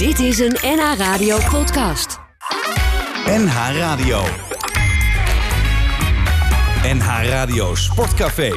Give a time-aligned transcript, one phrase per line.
[0.00, 2.18] Dit is een NH Radio podcast.
[3.26, 4.22] NH Radio.
[6.82, 8.52] NH Radio Sportcafé.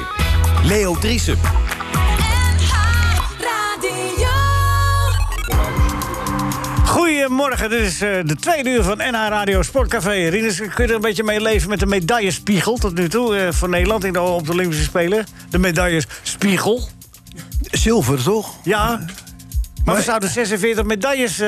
[0.64, 1.38] Leo Driesen.
[6.86, 10.28] Goedemorgen, dit is eh, de tweede uur van NH Radio Sportcafé.
[10.28, 13.51] Rinus, kun je er een beetje mee leven met de medaillespiegel tot nu toe eh,
[13.51, 15.25] voor Nederland in de, op de Olympische Spelen?
[15.49, 16.88] De medaillespiegel.
[17.71, 18.55] Zilver, toch?
[18.63, 19.05] Ja.
[19.86, 21.48] Maar we zouden 46 medailles uh,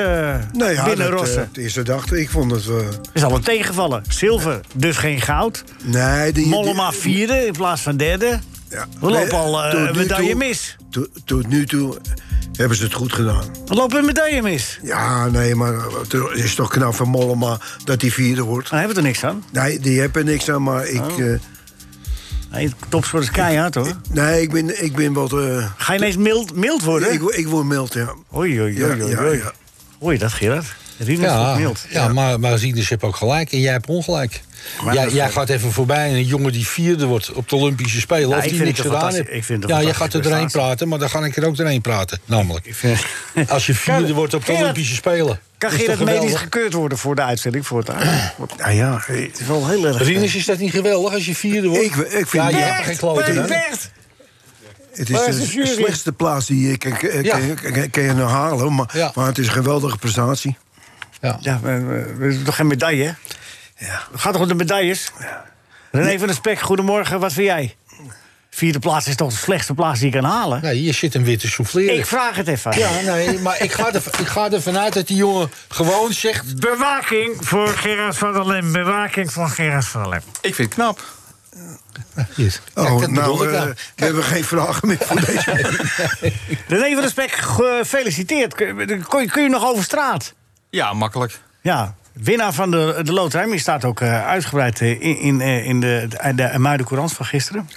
[0.52, 1.36] Nou ja, binnenrossen.
[1.36, 2.66] dat, eh, het eerste dag, ik vond het...
[2.68, 2.76] eh,
[3.12, 4.02] is al een tegenvallen.
[4.08, 5.64] Zilver, dus geen goud.
[5.84, 8.38] nee, die, Mollema vierde in plaats van derde.
[8.70, 8.86] ja.
[9.00, 10.76] We lopen al eh, een medaille toe- mis.
[10.90, 11.96] to- Tot nu toe
[12.56, 13.44] hebben ze het goed gedaan.
[13.66, 14.78] We lopen een medaille mis.
[14.82, 18.70] Ja, nee, maar het is toch knap van Mollema dat hij vierde wordt.
[18.70, 19.44] Daar hebben we er niks aan.
[19.52, 21.00] Nee, die hebben er niks aan, maar ik...
[21.02, 21.32] Oh.
[22.56, 23.92] Nee, topsport is keihard hoor.
[24.10, 25.32] nee, ik ben, ik ben wat...
[25.32, 27.12] eh, Ga je ineens mild, mild worden?
[27.12, 28.14] ik, ik word mild, ja.
[28.34, 29.10] Oei, oei, oei, oei.
[29.10, 29.38] ja, oei.
[30.12, 30.18] ja.
[30.18, 30.66] Dat, Gerard?
[30.98, 31.86] Wordt Ja, mild.
[31.90, 34.40] ja, maar, maar Rinus heeft ook gelijk en jij hebt ongelijk.
[34.92, 38.28] Jij, jij gaat even voorbij en een jongen die vierde wordt op de Olympische Spelen...
[38.28, 39.68] Ja, of ik die vind niks gedaan fantastisch- heeft.
[39.68, 42.18] ja, je gaat er doorheen praten, maar dan ga ik er ook doorheen praten.
[42.24, 43.00] Namelijk, Ik vind-
[43.48, 45.40] als je vierde wordt op de Olympische Spelen...
[45.58, 48.06] Kan toch Gerard medisch gekeurd worden voor de uitzending voortaan?
[48.58, 49.98] Nou ja, Het is wel heel erg...
[50.02, 51.84] Rinus, is dat niet geweldig als je vierde wordt?
[51.84, 53.46] Ik- ik vind- ja, je Bert, hebt geen klote Bert, aan.
[53.46, 53.90] Bert!
[54.94, 57.36] het is is de de slechtste plaats die je kan, kan, Ja.
[57.92, 58.74] je nou halen.
[58.74, 59.12] Maar, Ja.
[59.14, 60.56] maar het is een geweldige prestatie.
[61.20, 61.38] Ja.
[61.40, 63.12] Ja, we, we, we hebben toch geen medaille, hè?
[63.86, 64.02] Ja.
[64.12, 65.10] Het gaat toch om de medailles?
[65.90, 67.20] René van der Spek, goedemorgen.
[67.20, 67.74] Wat vind jij?
[68.50, 70.62] Vierde plaats is toch de slechtste plaats die je kan halen?
[70.62, 71.98] Nee, je zit een witte souffleren.
[71.98, 72.78] Ik vraag het even.
[72.78, 76.60] Ja, nee, maar ik ga, er, ik ga ervan uit dat die jongen gewoon zegt...
[76.60, 78.72] Bewaking voor Gerard van der Lem.
[78.72, 80.22] Bewaking voor Gerard van der Lem.
[80.40, 81.00] Ik vind het knap.
[82.34, 82.60] Yes.
[82.74, 83.68] Oh, Kijk, nou, nou.
[83.96, 85.50] we hebben geen vragen meer voor deze.
[86.68, 88.54] René van der Spek, gefeliciteerd.
[88.54, 90.34] Kun, kun je- kun je nog over straat?
[90.70, 91.38] Ja, makkelijk.
[91.60, 93.46] Ja, winnaar van de, de loterij.
[93.46, 97.26] Die staat ook eh, uitgebreid eh, in, in, in de, de, de Muiden Courant van
[97.26, 97.68] gisteren.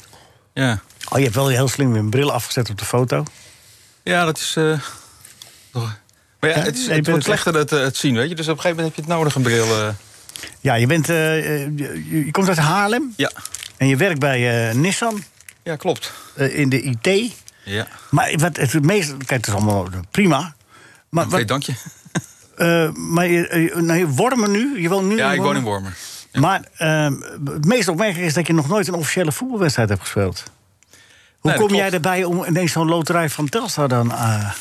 [0.60, 0.80] Ja,
[1.12, 3.24] Oh, je hebt wel heel slim een bril afgezet op de foto.
[4.04, 4.54] ja dat is...
[4.56, 4.80] eh,
[6.40, 8.36] maar ja, het, is, het wordt slechter het, eh, het zien, weet je.
[8.36, 9.66] Dus op een gegeven moment heb je het nodig, een bril.
[9.66, 9.94] eh.
[10.60, 13.32] Ja, je, bent, je, je komt uit Haarlem ja.
[13.78, 15.24] en je werkt bij Nissan
[15.64, 16.12] ja, klopt.
[16.36, 17.34] in de IT.
[17.64, 19.10] Ja, Maar wat het meest...
[19.18, 20.56] Kijk, het is allemaal prima.
[21.10, 21.74] Maar, oké, dank je.
[22.94, 24.82] maar je, nou, je Wormen nu?
[24.82, 25.94] Je woont nu Ja, ik woon in Wormen?
[26.34, 27.10] Maar eh,
[27.46, 30.44] het meest opmerkelijk is dat je nog nooit een officiële voetbalwedstrijd hebt gespeeld.
[31.40, 34.12] Hoe Nee, kom jij erbij om ineens zo'n loterij van Telstar dan...
[34.12, 34.52] eh,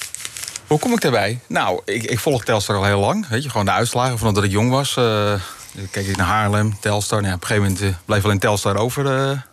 [0.66, 1.40] Hoe kom ik daarbij?
[1.46, 3.28] Nou, ik, ik volg Telstar al heel lang.
[3.28, 4.96] Weet je, gewoon de uitslagen van dat ik jong was.
[4.96, 5.32] eh
[5.90, 7.18] keek ik naar Haarlem, Telstar.
[7.18, 9.04] Nou, ja, op een gegeven moment eh, bleef alleen Telstar over.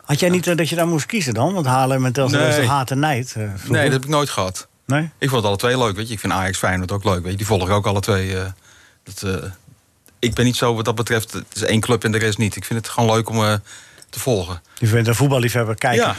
[0.03, 1.53] Had jij niet dat je daar moest kiezen dan?
[1.53, 2.49] Want Haarlem en Telstar Nee.
[2.49, 3.35] was toch haat en nijd?
[3.67, 4.67] nee, dat heb ik nooit gehad.
[4.85, 5.01] Nee?
[5.17, 6.13] Ik vond het alle twee leuk, weet je.
[6.13, 7.37] Ik vind Ajax Feyenoord ook leuk, weet je.
[7.37, 8.35] Die volg ik ook alle twee.
[9.03, 9.23] dat,
[10.25, 11.31] ik ben niet zo wat dat betreft...
[11.33, 12.55] Het is één club en de rest niet.
[12.55, 13.53] Ik vind het gewoon leuk om eh,
[14.09, 14.61] te volgen.
[14.77, 16.05] Je bent een voetballiefhebber, kijken.
[16.05, 16.15] Ja.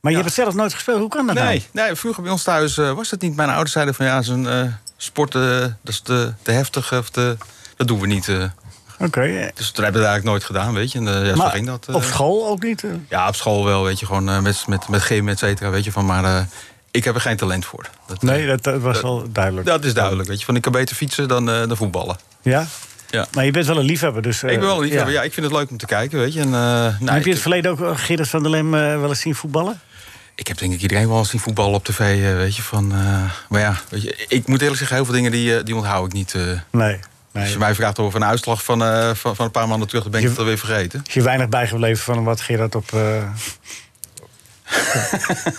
[0.00, 0.24] Maar je Ja.
[0.24, 0.98] hebt het zelf nooit gespeeld.
[1.00, 1.46] Hoe kan dat nou?
[1.48, 3.36] Nee, nee, vroeger bij ons thuis eh, was het niet.
[3.36, 4.62] Mijn ouders zeiden van ja, zo'n eh
[4.96, 6.92] sport, dat is te, te heftig.
[6.92, 7.36] Of te,
[7.76, 8.28] dat doen we niet.
[8.98, 9.50] Oké.
[9.54, 10.98] dus dat hebben we eigenlijk nooit gedaan, weet je.
[10.98, 11.88] En ja, zo maar ging dat.
[11.92, 12.84] op school ook niet?
[13.08, 14.06] Ja, op school wel, weet je.
[14.06, 15.92] Gewoon met, met, met gym, et cetera, weet je.
[15.92, 16.48] Van, maar
[16.90, 17.88] ik heb er geen talent voor.
[18.06, 19.66] Dat, Nee, dat, dat was wel duidelijk.
[19.66, 20.44] dat is duidelijk, weet je.
[20.44, 22.16] Van, ik kan beter fietsen dan, dan voetballen.
[22.42, 22.66] Ja?
[23.16, 23.26] Ja.
[23.34, 24.42] Maar je bent wel een liefhebber, dus...
[24.42, 25.12] eh, ik ben wel een liefhebber.
[25.12, 25.22] Ja.
[25.22, 26.40] ik vind het leuk om te kijken, weet je.
[26.40, 28.74] En, eh, nou, heb je in ik, het verleden ook eh, Gerrit van der Lem
[28.74, 29.80] eh, wel eens zien voetballen?
[30.34, 32.62] ik heb denk ik iedereen wel eens zien voetballen op tv, eh, weet je.
[32.62, 35.64] Van, eh, maar ja, weet je, ik moet eerlijk zeggen, heel veel dingen die, eh,
[35.64, 36.34] die onthoud ik niet.
[36.34, 36.42] eh.
[36.70, 36.92] Nee.
[37.32, 37.52] Als nee.
[37.52, 40.12] je mij vraagt over een uitslag van, eh, van, van een paar maanden terug, dan
[40.12, 41.02] ben ik Je- het alweer vergeten.
[41.06, 42.92] Is je weinig bijgebleven van wat Gerard op...
[42.92, 43.22] eh,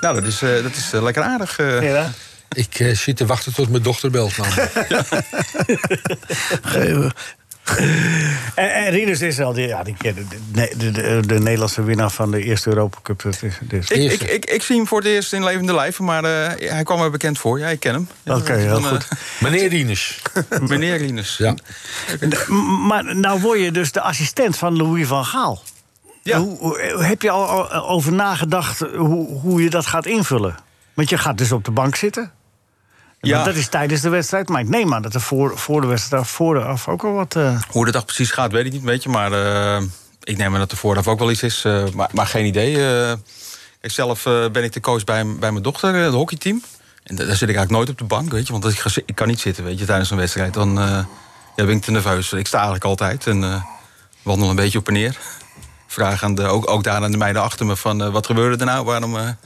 [0.00, 1.58] Nou, dat is, eh, dat is eh, lekker aardig.
[1.58, 2.04] eh.
[2.54, 4.34] Ik eh, zit te wachten tot mijn dochter belt.
[8.54, 12.10] En, en Rinus is al die, ja, die, de, de, de, de, de Nederlandse winnaar
[12.10, 13.22] van de eerste Europa Cup.
[13.22, 13.90] Dus.
[13.90, 16.82] Ik, ik, ik, ik zie hem voor het eerst in levende lijven, maar eh, hij
[16.82, 17.58] kwam me bekend voor.
[17.58, 18.08] Ja, ik ken hem.
[18.22, 19.08] Ja, Oké, heel eh, goed.
[19.40, 20.22] Meneer Rinus.
[20.68, 21.36] meneer Rinus.
[21.36, 21.54] Ja.
[22.86, 25.62] Maar nou word je dus de assistent van Louis van Gaal.
[26.22, 26.38] Ja.
[26.38, 30.54] Hoe, hoe- heb je al al over nagedacht hoe, hoe je dat gaat invullen?
[30.94, 32.32] Want je gaat dus op de bank zitten.
[33.24, 33.32] Ja.
[33.34, 34.48] Want dat is tijdens de wedstrijd.
[34.48, 37.36] Maar ik neem aan dat er voor, voor de wedstrijd vooraf ook al wat...
[37.36, 39.08] eh, Hoe de dag precies gaat, weet ik niet, weet je.
[39.08, 39.82] Maar eh,
[40.22, 41.64] ik neem aan dat er vooraf ook wel iets is.
[41.64, 42.72] eh, maar, maar geen idee.
[43.80, 44.22] ik zelf
[44.52, 46.62] ben ik de coach bij, bij mijn dochter, het hockeyteam.
[47.02, 48.52] En da- daar zit ik eigenlijk nooit op de bank, weet je.
[48.52, 50.54] Want als ik, ga, ik kan niet zitten, weet je, tijdens een wedstrijd.
[50.54, 50.72] Dan
[51.56, 52.32] ja, ben ik te nerveus.
[52.32, 53.64] Ik sta eigenlijk altijd en
[54.22, 55.18] wandel een beetje op en neer.
[55.86, 58.10] Vraag aan de, ook, ook daar aan de meiden achter me van...
[58.12, 58.84] wat gebeurde er nou?
[58.84, 59.16] Waarom...
[59.16, 59.36] Ja,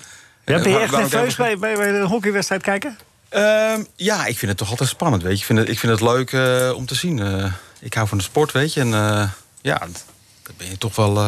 [0.45, 2.99] ben je echt nerveus bij, bij de hockeywedstrijd kijken?
[3.29, 5.39] Ehm, ja, ik vind het toch altijd spannend, weet je.
[5.39, 7.19] Ik vind het, ik vind het leuk eh, om te zien.
[7.19, 8.81] Eh, ik hou van de sport, weet je.
[8.81, 9.29] En eh,
[9.61, 9.79] ja,
[10.43, 11.19] dan ben je toch wel...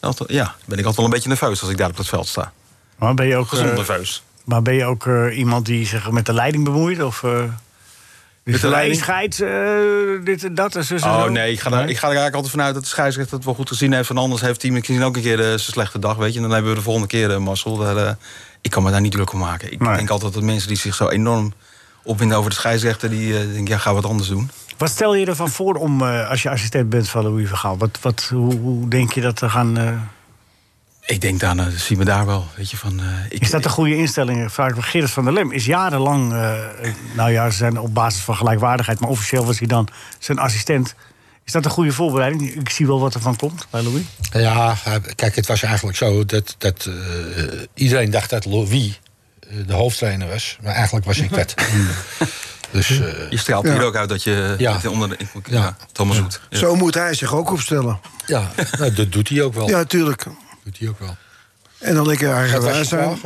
[0.00, 2.26] altijd, ja, ben ik altijd wel een beetje nerveus als ik daar op het veld
[2.26, 2.52] sta.
[2.98, 4.22] Maar ben je ook, Gezond nerveus.
[4.44, 7.02] maar ben je ook iemand die zich met de leiding bemoeit?
[7.02, 7.24] Of,
[8.44, 9.00] dus de leiding?
[9.00, 9.36] scheids,
[10.24, 10.96] dit en dat en zo.
[10.96, 13.44] Oh nee, ik ga, er, ik ga er eigenlijk altijd vanuit dat de scheidsrechter het
[13.44, 14.06] wel goed gezien heeft.
[14.06, 16.36] Van anders heeft hij misschien ook een keer zijn slechte dag, weet je.
[16.36, 17.76] En dan hebben we de volgende keer uh, mazzel.
[17.76, 18.16] Daar,
[18.64, 19.72] ik kan me daar niet druk om maken.
[19.72, 19.96] Ik Nee.
[19.96, 21.52] denk altijd dat mensen die zich zo enorm
[22.02, 23.10] opwinden over de scheidsrechter...
[23.10, 24.50] die eh, denken, ja, ga wat anders doen.
[24.78, 27.78] Wat stel je ervan voor om, eh, als je assistent bent van Louis Vergaal?
[27.78, 29.78] Wat, wat, hoe, hoe denk je dat te gaan...
[29.78, 29.92] eh,
[31.06, 33.00] Ik denk dan, uh, zien we daar wel, weet je, van...
[33.28, 34.52] ik, is dat een goede instelling?
[34.52, 34.82] Vraag ik me.
[34.82, 36.28] Gerrit van der Lem is jarenlang...
[37.16, 39.00] nou ja, ze zijn op basis van gelijkwaardigheid...
[39.00, 39.88] maar officieel was hij dan
[40.18, 40.94] zijn assistent.
[41.44, 42.54] Is dat een goede voorbereiding?
[42.54, 44.02] Ik zie wel wat er van komt bij Louis.
[44.32, 44.76] Ja,
[45.14, 46.94] kijk, het was eigenlijk zo dat, dat eh,
[47.74, 49.00] iedereen dacht dat Louis
[49.40, 50.58] eh, de hoofdtrainer was.
[50.62, 51.54] Maar eigenlijk was ik dat.
[52.70, 54.72] dus eh, Je straalt hier ook uit dat je Ja.
[54.72, 55.16] dat onder de...
[55.32, 55.76] Ja, Ja.
[55.92, 56.40] Thomas Hoed.
[56.50, 56.58] Ja.
[56.58, 58.00] Zo moet hij zich ook opstellen.
[58.26, 59.68] ja, nou, dat doet hij ook wel.
[59.68, 60.24] Ja, tuurlijk.
[60.64, 61.16] doet hij ook wel.
[61.78, 63.18] En dan lekker eigenwijs zijn.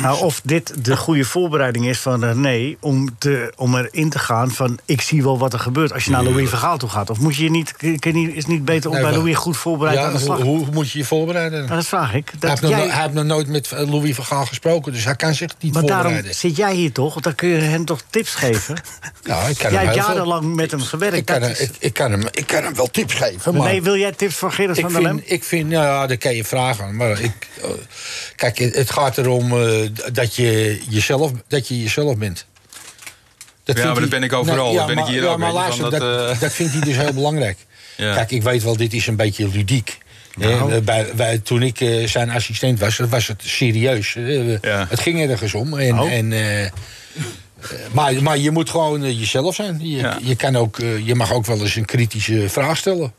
[0.00, 2.76] Eh, Nou, of dit de goede voorbereiding is van René...
[2.80, 4.78] om, te, om erin te gaan van...
[4.84, 7.10] ik zie wel wat er gebeurt als je naar Louis Vergaal toe gaat.
[7.10, 9.36] Of moet je je niet, kun je is het niet beter om Nee, bij Louis
[9.36, 10.40] goed voorbereid Ja, aan de slag?
[10.40, 11.58] hoe, hoe moet je je voorbereiden?
[11.64, 12.28] Nou, dat vraag ik.
[12.30, 14.46] hij, Dat heeft nog, jij- no- hij heeft nog nooit met eh, Louis van Gaal
[14.46, 16.34] gesproken, dus hij kan zich niet maar daarom voorbereiden.
[16.34, 17.12] zit jij hier toch?
[17.12, 18.76] Want dan kun je hem toch tips geven?
[19.24, 21.16] Ja, ik kan jij hem hebt veel- jarenlang met hem gewerkt.
[21.16, 23.68] Ik kan, is- ik, ik, kan hem, ik kan hem wel tips geven, maar...
[23.68, 25.20] Nee, wil jij tips van Gerrit van der Lem?
[25.24, 26.96] ik vind, ja, dat kan je vragen.
[26.96, 27.68] Maar ik, eh,
[28.36, 32.46] kijk, het gaat erom eh, dat, je jezelf, dat je jezelf bent.
[33.64, 34.74] Dat Ja, maar dat ben ik overal.
[34.74, 36.96] Dat ben ik maar- hier ja, ook, maar luister, dat, dat, dat vindt hij dus
[36.96, 37.58] heel belangrijk.
[37.96, 38.14] Ja.
[38.14, 39.98] Kijk, ik weet wel, dit is een beetje ludiek.
[40.36, 40.72] Nou.
[40.72, 44.14] Eh, bij, bij, toen ik eh, zijn assistent was, was het serieus.
[44.16, 44.86] Eh, Ja.
[44.88, 45.78] Het ging ergens om.
[45.78, 46.12] En, Oh.
[46.12, 46.28] en,
[47.92, 49.78] maar, maar je moet gewoon jezelf zijn.
[49.82, 50.18] Je, Ja.
[50.22, 53.12] je, kan ook, je mag ook wel eens een kritische vraag stellen.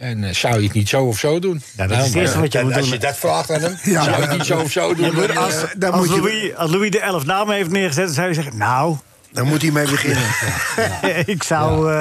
[0.00, 1.62] En eh, zou je het niet zo of zo doen?
[1.76, 2.92] Ja, dat is het maar, eerste wat je eh, moet als doen.
[2.92, 5.26] je dat vraagt aan hem, Ja, zou je het niet zo of zo doen?
[5.26, 8.04] Ja, als, eh, dan als moet je- Louis, als Louis de elf namen heeft neergezet,
[8.04, 8.56] dan zou je zeggen...
[8.56, 8.96] nou,
[9.32, 10.22] Dan moet hij mee beginnen.
[11.34, 11.92] ik zou...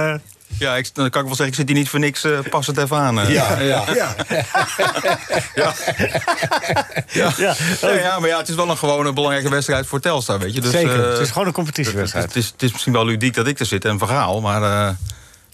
[0.59, 2.67] Ja, ik, dan kan ik wel zeggen, ik zit hier niet voor niks, eh, pas
[2.67, 3.15] het even aan.
[3.15, 3.83] ja, ja.
[3.93, 4.15] Ja,
[5.55, 5.73] Ja.
[7.11, 7.33] Ja.
[7.37, 7.55] Ja,
[7.93, 10.61] ja, maar ja, het is wel een gewone belangrijke wedstrijd voor Telstar, weet je.
[10.61, 12.25] Dus, zeker, het is gewoon een het, competitiewedstrijd.
[12.25, 14.93] het is, het is misschien wel ludiek dat ik er zit en verhaal, maar eh,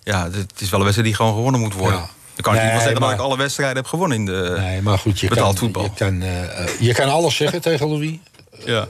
[0.04, 2.00] ja, het, het is wel een wedstrijd die gewoon gewonnen moet worden.
[2.00, 2.10] Ja.
[2.36, 4.56] Dan kan ik niet wel zeggen maar- dat ik alle wedstrijden heb gewonnen in de...
[4.58, 5.84] Nee, maar goed, je Betaald kan, voetbal.
[5.84, 8.18] Je, kan, eh, eh, je kan alles zeggen tegen Louis.
[8.66, 8.88] Ja.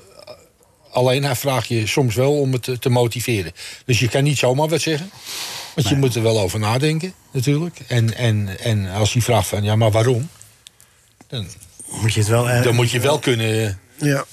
[0.92, 3.52] Alleen hij vraagt je soms wel om het te, te motiveren.
[3.86, 5.10] Dus je kan niet zomaar wat zeggen.
[5.76, 7.80] Want je moet er wel over nadenken, natuurlijk.
[7.88, 10.30] En, en, en als hij vraagt van, ja, maar waarom?
[11.28, 11.48] Dan,
[12.02, 12.50] Moet je het wel...
[12.50, 14.26] eh, dan moet je wel kunnen ja.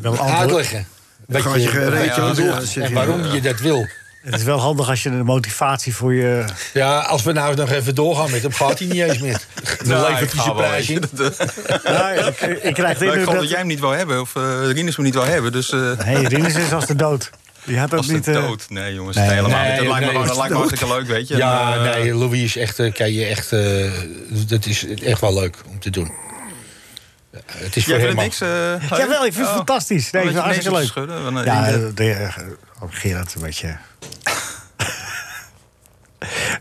[0.00, 0.36] wel antwoorden.
[0.38, 0.86] uitleggen.
[1.26, 2.94] Wat je je, je ja, zeg en je.
[2.94, 3.86] waarom je dat wil.
[4.30, 6.44] Het is wel handig als je de motivatie voor je...
[6.72, 9.40] Ja, als we nou nog even doorgaan met hem, gaat hij niet eens meer.
[9.78, 11.02] Dan Nou, levert ik hij ga zijn prijs in.
[11.92, 13.34] Nou, ik, ik krijg de nou, ik geloof dat...
[13.34, 15.52] dat jij hem niet wil hebben, of uh, Rinus hem niet wil hebben.
[15.52, 17.30] Dus eh Nee, Rinus is als de dood.
[17.64, 18.28] Die had dat als de niet...
[18.28, 18.64] eh, dood.
[18.68, 19.78] Nee, jongens, nee, nee, helemaal nee, niet.
[19.78, 20.68] Dat lijkt me, nee, gewoon- dat is lijkt me dood.
[20.68, 21.36] hartstikke leuk, weet je.
[21.36, 23.90] Ja, En, nee, Louis is echt, kan je echt, eh,
[24.46, 26.12] dat is echt wel leuk om te doen.
[27.46, 28.38] Het is voor Jij vindt niks?
[28.38, 29.54] Jawel, ik vind het Oh.
[29.56, 30.10] fantastisch.
[30.10, 30.78] Nee, ik vind het hartstikke
[31.34, 31.44] leuk.
[31.44, 32.34] Ja,
[32.80, 33.76] eh, de, de, eh, oh, Gerard, een beetje...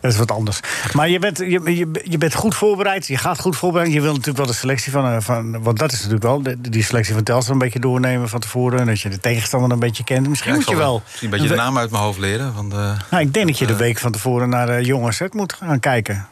[0.01, 0.59] Dat is wat anders.
[0.93, 3.07] Maar je bent, je, je, je bent goed voorbereid.
[3.07, 3.93] Je gaat goed voorbereid.
[3.93, 5.05] Je wil natuurlijk wel de selectie van...
[5.05, 6.41] eh, van want dat is natuurlijk wel...
[6.41, 8.79] de- die selectie van Telstra een beetje doornemen van tevoren.
[8.79, 10.27] En dat je de tegenstander een beetje kent.
[10.29, 11.01] Misschien ja, moet je wel...
[11.05, 12.53] misschien een beetje de naam uit mijn hoofd leren.
[12.53, 15.33] Want, eh, Nou, ik denk dat je de week van tevoren naar de jongens het
[15.33, 16.27] moet gaan kijken.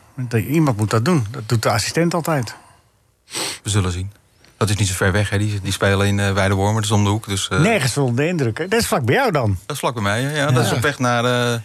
[0.49, 1.25] Iemand moet dat doen.
[1.31, 2.55] Dat doet de assistent altijd.
[3.63, 4.11] we zullen zien.
[4.57, 5.37] Dat is niet zo ver weg, hè.
[5.37, 7.27] Die, die spelen in uh, Weidewormen, dus om de hoek.
[7.27, 8.57] Dus, eh, Nergens de indruk.
[8.57, 8.67] hè?
[8.67, 9.57] Dat is vlak bij jou dan.
[9.65, 10.37] Dat is vlak bij mij, hè.
[10.37, 10.51] ja.
[10.51, 11.61] Dat is op weg naar eh, mijn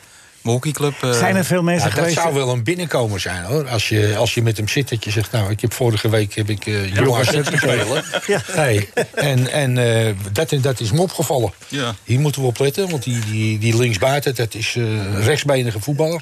[0.54, 0.94] hockeyclub.
[1.02, 1.11] eh.
[1.12, 2.20] Zijn er veel mensen Ja, dat geweest?
[2.23, 3.68] zou wel een binnenkomer zijn hoor.
[3.68, 6.35] Als je, als je met hem zit, dat je zegt, nou, ik heb vorige week
[6.35, 8.04] heb ik uh, jong AZ spelen.
[8.26, 8.40] Ja.
[8.47, 11.52] Hey, en en uh, dat, dat is me opgevallen.
[11.68, 11.94] Ja.
[12.04, 16.20] Hier moeten we op letten, want die, die, die linksbuiten, dat is uh, rechtsbenige voetballer.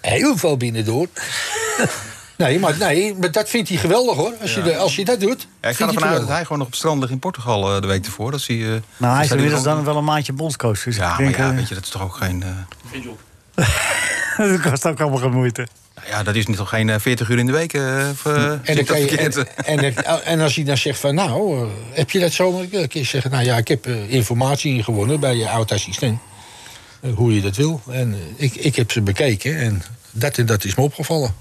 [0.00, 1.06] Heel veel binnendoor.
[2.36, 4.32] Nee maar, nee, maar dat vindt hij geweldig hoor.
[4.40, 4.64] Als, Ja.
[4.64, 5.46] je, de, als je dat doet.
[5.60, 7.80] Ja, ik ga ervan uit dat hij gewoon nog op strand ligt in Portugal uh,
[7.80, 8.30] de week ervoor.
[8.30, 10.82] Dat hij, uh, nou, hij is inmiddels gewoon- dan wel een maandje bondscoach.
[10.82, 12.42] Dus Ja, ik denk, maar ja, eh, weet je, dat is toch ook geen...
[12.42, 12.48] eh,
[14.36, 15.66] dat kost ook allemaal geen moeite.
[15.94, 17.72] nou ja, dat is niet toch geen eh, 40 uur in de week?
[17.72, 19.36] eh of, eh, zie En, dan kan je, verkeerd?
[19.36, 22.68] en, en, en, en als hij dan zegt van nou, uh, heb je dat zomaar?
[22.68, 26.18] Dan kun je zeggen, nou ja, ik heb uh, informatie ingewonnen bij je oud-assistent.
[27.00, 27.80] Uh, hoe je dat wil.
[27.90, 31.34] En uh, ik, ik heb ze bekeken en dat en dat is me opgevallen.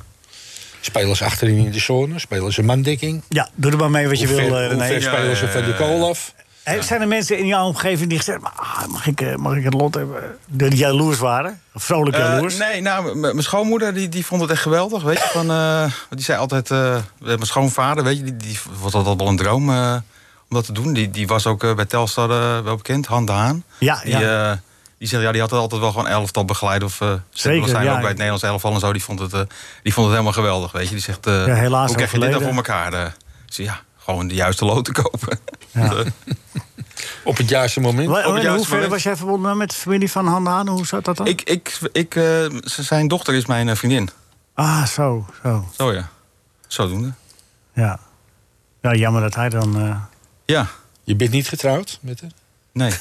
[0.86, 3.22] Spelers achterin in de zone, spelen ze mandekking.
[3.30, 4.86] Ja, doe er maar mee wat je hoe wil, eh, hoe René.
[4.88, 6.34] ver spelen ja, ze van de kool af?
[6.80, 8.60] Zijn er mensen in jouw omgeving die gezegd hebben...
[8.60, 10.22] Ah, mag, ik, eh, mag ik het lot hebben?
[10.48, 11.62] Die jaloers waren?
[11.74, 12.58] Of vrolijk Eh, jaloers?
[12.58, 15.04] nee, nou, mijn schoonmoeder die, die vond het echt geweldig.
[15.04, 18.92] Weet je, van, eh, die zei altijd, eh, mijn schoonvader, weet je, die, die vond
[18.92, 19.94] dat wel een droom eh,
[20.50, 20.94] om dat te doen.
[20.94, 22.28] Die, die was ook bij Telstar
[22.64, 23.64] wel bekend, Han de Haan.
[23.80, 24.62] Ja, Die, ja.
[25.04, 26.84] Die, zei, ja, die had altijd wel gewoon elftal begeleid.
[26.84, 27.92] Of, uh, Zeker, zijn ja.
[27.92, 28.94] ook bij het Nederlands elftal en zo.
[28.94, 29.42] Die vond het, eh,
[29.84, 30.94] die vond het helemaal geweldig, weet je.
[30.94, 32.94] Die zegt, eh, Ja, helaas hoe krijg je dit dan voor elkaar?
[32.94, 33.06] eh?
[33.46, 35.40] Zei, ja, gewoon de juiste loten kopen.
[35.72, 35.94] Ja.
[35.94, 36.06] Eh,
[37.24, 38.08] Op het juiste moment.
[38.16, 38.92] Het juiste hoeverre moment.
[38.92, 40.68] was jij verbonden met de familie van Han Haan?
[40.68, 41.28] Hoe zat dat dan?
[41.28, 44.10] ik, ik, ik, eh, zijn dochter is mijn vriendin.
[44.54, 45.68] Ah, zo, zo.
[45.78, 46.10] Zo ja,
[46.68, 47.12] zodoende.
[47.74, 48.00] Ja.
[48.82, 49.80] ja, jammer dat hij dan...
[49.82, 49.96] eh,
[50.46, 50.68] Ja,
[51.04, 52.30] Je bent niet getrouwd met haar?
[52.74, 52.94] nee.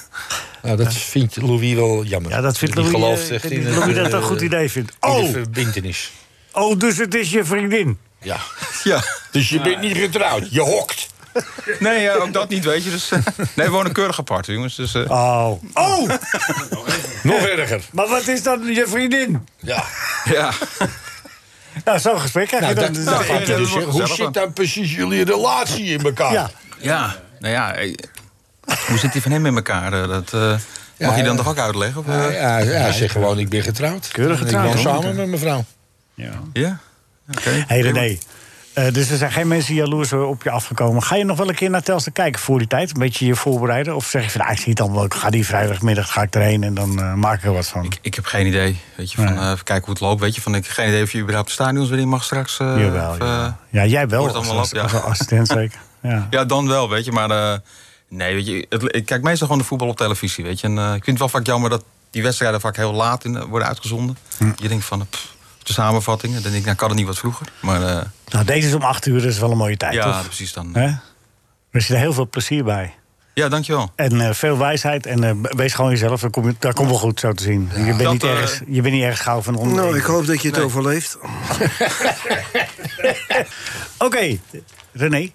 [0.63, 2.31] Nou, dat vindt Louis wel jammer.
[2.31, 4.41] Ja, dat vindt Die Louis, gelooft eh, dat in Louis het, dat eh, een goed
[4.41, 4.91] idee vindt.
[4.91, 6.11] in de Oh, verbintenis.
[6.53, 7.99] oh, dus het is je vriendin.
[8.23, 8.37] Ja.
[8.85, 9.03] Ja.
[9.31, 11.07] Dus je bent niet getrouwd, je hokt.
[11.79, 12.91] Nee, ja, ook dat niet, weet je.
[12.91, 13.19] Dus, eh,
[13.55, 14.75] nee, we wonen keurig apart, jongens.
[14.77, 15.63] Dus, eh, Oh.
[15.75, 16.09] Oh,
[17.23, 17.81] Nog erger.
[17.93, 19.49] maar wat is dan je vriendin?
[19.61, 19.85] Ja.
[20.25, 20.53] ja.
[21.85, 23.05] Nou, zo'n gesprek krijg Nou, je dat, dan.
[23.47, 26.33] dat dus Hoe zit dan precies jullie relatie in elkaar?
[26.33, 26.51] Ja.
[26.79, 27.75] ja, nou ja.
[28.73, 29.93] Eh, Hoe zit die van hem in elkaar?
[30.03, 30.41] eh, Dat eh,
[30.97, 31.39] Ja, mag je dan ja.
[31.43, 32.01] toch ook uitleggen?
[32.01, 32.35] Of, Ja, eh?
[32.41, 34.09] ja, ja, zeg gewoon, ik ben getrouwd.
[34.09, 35.65] Keurig getrouwd, Ik woon samen met mijn vrouw.
[36.15, 36.31] Ja.
[36.53, 36.79] Ja?
[37.37, 37.51] Oké.
[37.67, 38.19] Hé René,
[38.73, 41.03] eh, dus er zijn geen mensen jaloers eh, op je afgekomen.
[41.03, 42.91] Ga je nog wel een keer naar Telstar kijken voor die tijd?
[42.93, 43.97] Een beetje je voorbereiden?
[43.97, 45.05] Of zeg je van, ah, ik zie het dan wel.
[45.05, 47.85] Ik ga die vrijdagmiddag ga ik erheen en dan eh, maak ik er wat van.
[47.85, 48.79] Ik, ik heb geen idee.
[48.97, 49.45] Weet je, van, Nee.
[49.45, 50.21] eh, even kijken hoe het loopt.
[50.21, 52.25] Weet je, van, ik heb geen idee of je überhaupt de stadions weer in mag
[52.25, 52.59] straks.
[52.59, 54.25] eh, Jawel, of, eh, Ja, jij wel.
[54.25, 55.79] Als, allemaal als, als assistent zeker.
[56.03, 56.27] Ja.
[56.31, 57.13] Ja, dan wel, weet je.
[57.13, 57.59] Maar eh,
[58.13, 60.67] nee, weet je, het, ik kijk meestal gewoon de voetbal op televisie, weet je.
[60.67, 63.45] En eh, ik vind het wel vaak jammer dat die wedstrijden vaak heel laat in,
[63.45, 64.17] worden uitgezonden.
[64.39, 64.51] Hm.
[64.57, 66.35] Je denkt van, eh, pff, de samenvattingen.
[66.43, 67.47] Dan denk ik, nou kan het niet wat vroeger.
[67.61, 70.03] Maar eh, Nou, deze is om acht uur, dat is wel een mooie tijd, ja,
[70.13, 70.23] toch?
[70.25, 70.75] precies dan.
[70.75, 70.87] Hè?
[71.71, 72.95] Er zit er heel veel plezier bij.
[73.35, 73.93] Ja, dankjewel.
[73.95, 75.07] En eh, veel wijsheid.
[75.07, 76.21] En eh, wees gewoon jezelf.
[76.59, 77.71] Dat komt wel goed zo te zien.
[77.77, 79.77] je, bent dat, niet eh, ergens, je bent niet ergens gauw van onder.
[79.77, 80.67] Nou, ik hoop dat je het Nee.
[80.67, 81.19] overleeft.
[83.99, 84.39] Oké,
[84.93, 85.31] René.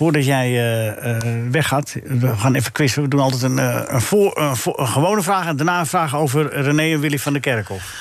[0.00, 3.02] Voordat jij eh, eh, weggaat, we gaan even quizzen.
[3.02, 5.86] We doen altijd een, eh, een, voor, een, voor- een gewone vraag en daarna een
[5.86, 7.94] vraag over René en Willy van der Kerkhof.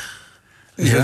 [0.76, 1.04] Dus, Ja.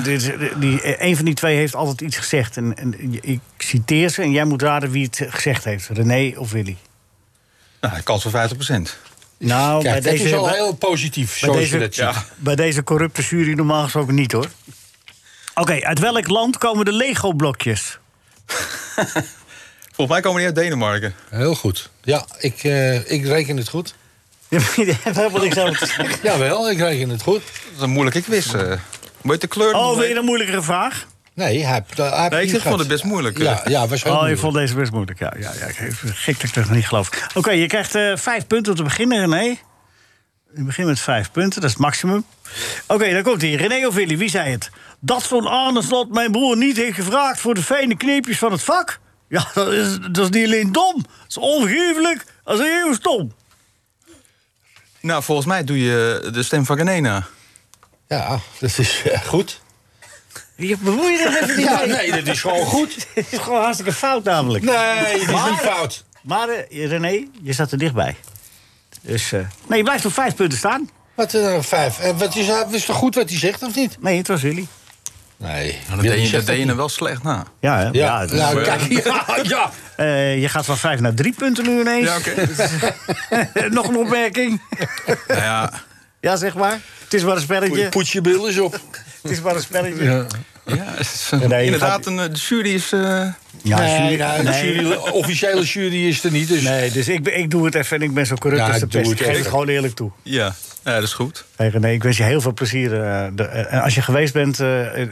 [0.59, 2.57] die, een van die twee heeft altijd iets gezegd.
[2.57, 5.87] En, en ik citeer ze en jij moet raden wie het gezegd heeft.
[5.89, 6.77] René of Willy.
[7.81, 8.95] Nou, kans van 50
[9.37, 12.03] Nou, Kijk, bij dat is al bij- heel positief, bij zoals deze- je dat ziet.
[12.03, 12.23] Ja.
[12.35, 14.47] Bij deze corrupte jury normaal gesproken niet, hoor.
[15.55, 17.99] Oké, uit welk land komen de Lego-blokjes?
[19.95, 21.13] Volgens mij komen die uit Denemarken.
[21.29, 21.89] Heel goed.
[22.03, 23.95] Ja, ik, eh, ik reken het goed.
[24.49, 26.19] Je hebt helemaal niks over te zeggen.
[26.23, 27.41] Jawel, ik reken het goed.
[27.43, 28.53] Dat is een moeilijke quiz.
[28.53, 28.61] eh.
[28.61, 28.79] Weet
[29.21, 29.73] je de kleur?
[29.73, 31.05] Oh, weer een moeilijkere vraag?
[31.33, 31.83] Nee, hij,
[32.29, 33.37] Nee, ik vond het best moeilijk.
[33.37, 33.71] Ja, eh.
[33.71, 35.19] ja was Oh, je vond deze best moeilijk.
[35.19, 35.65] Ja, ja, ja.
[35.65, 37.09] ik- Gek dat ik dat nog niet geloof.
[37.33, 39.57] Oké, je krijgt eh, vijf punten om te beginnen, René.
[40.55, 42.25] Je begint met vijf punten, dat is het maximum.
[42.87, 43.51] Oké, dan komt hij.
[43.53, 44.69] René of Willy, wie zei het?
[44.99, 47.39] Dat zo'n Arne Slot mijn broer niet heeft gevraagd...
[47.39, 48.99] voor de fijne kneepjes van het vak?
[49.27, 50.95] Ja, dat is, dat is niet alleen dom.
[50.95, 52.25] Dat is onvergeeflijk.
[52.43, 53.33] Dat is heel stom.
[55.01, 57.27] Nou, volgens mij doe je de stem van René na.
[58.07, 59.61] Ja, dat is eh, goed.
[60.55, 61.87] Je bemoei je er even niet Ja, mee.
[61.87, 63.07] nee, dat is gewoon goed.
[63.13, 64.63] Het is gewoon hartstikke fout namelijk.
[64.63, 66.03] Nee, het is niet fout.
[66.21, 68.15] Maar eh, René, je zat er dichtbij.
[69.01, 70.89] Dus, eh, nee, je blijft op vijf punten staan.
[71.13, 71.97] Wat, vijf.
[71.97, 74.01] Wat is, is toch goed wat hij zegt, of niet?
[74.01, 74.67] Nee, het was Willy.
[75.37, 75.79] Nee.
[75.87, 77.43] Nou, dat deed je, dat deed je hem wel slecht na.
[77.59, 77.89] Ja, hè?
[77.91, 79.71] Ja, is, nou, kijk, ja, ja.
[79.95, 82.07] eh, je gaat van vijf naar drie punten nu ineens.
[82.07, 83.69] Ja, oké.
[83.75, 84.61] Nog een opmerking?
[85.27, 85.71] nou ja,
[86.21, 86.79] ja, zeg maar.
[87.03, 87.89] Het is maar een spelletje.
[87.89, 88.79] Poets je eens op.
[89.21, 90.03] Het is maar een spelletje.
[90.03, 90.25] Ja.
[90.65, 92.91] ja het is, eh, Nee, inderdaad, gaat- een, de jury is...
[92.91, 92.99] eh,
[93.61, 94.73] Ja, nee, jury- nou, de nee.
[94.75, 96.47] jury, officiële jury is er niet.
[96.47, 98.79] Dus Nee, dus ik, ik doe het even en ik ben zo corrupt Ja, als
[98.79, 99.11] de pest.
[99.11, 100.11] Ik geef het gewoon eerlijk toe.
[100.23, 100.55] ja.
[100.85, 101.45] Ja, dat is goed.
[101.55, 102.93] Hey René, ik wens je heel veel plezier.
[103.03, 104.67] eh, de- eh, en als je geweest bent, eh,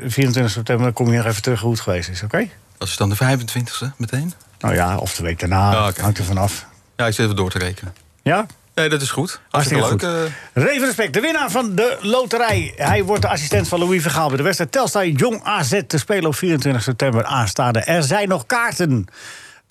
[0.06, 2.48] 24 september, dan kom je nog even terug hoe het geweest is, oké?
[2.77, 4.34] Dat is dan de 25e meteen.
[4.60, 6.01] Nou ja, of de week daarna, oké.
[6.01, 6.65] hangt er vanaf.
[6.96, 7.94] Ja, ik zit even door te rekenen.
[8.22, 8.46] Ja?
[8.75, 9.39] Nee, dat is goed.
[9.50, 10.24] Hartstikke Hartstikke goed.
[10.53, 10.63] leuk.
[10.63, 10.63] eh.
[10.63, 12.74] Reven respect, de winnaar van de loterij.
[12.75, 16.25] Hij wordt de assistent van Louis Vergaal bij de wedstrijd Telstar Jong AZ te spelen
[16.25, 17.80] op 24 september aanstaande.
[17.80, 19.06] Er zijn nog kaarten.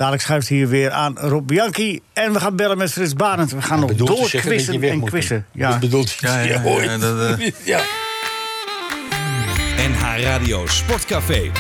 [0.03, 2.01] Dadelijk schuift hier weer aan Rob Bianchi.
[2.13, 3.51] En we gaan bellen met Frits Barend.
[3.51, 5.47] We gaan nog dat weg en quizzen.
[5.53, 5.69] Ja.
[5.69, 5.79] Ja.
[5.79, 7.51] bedoelt Ja, ja, ja, dat, eh.
[7.75, 7.81] ja.
[9.77, 11.51] NH Radio Sportcafé.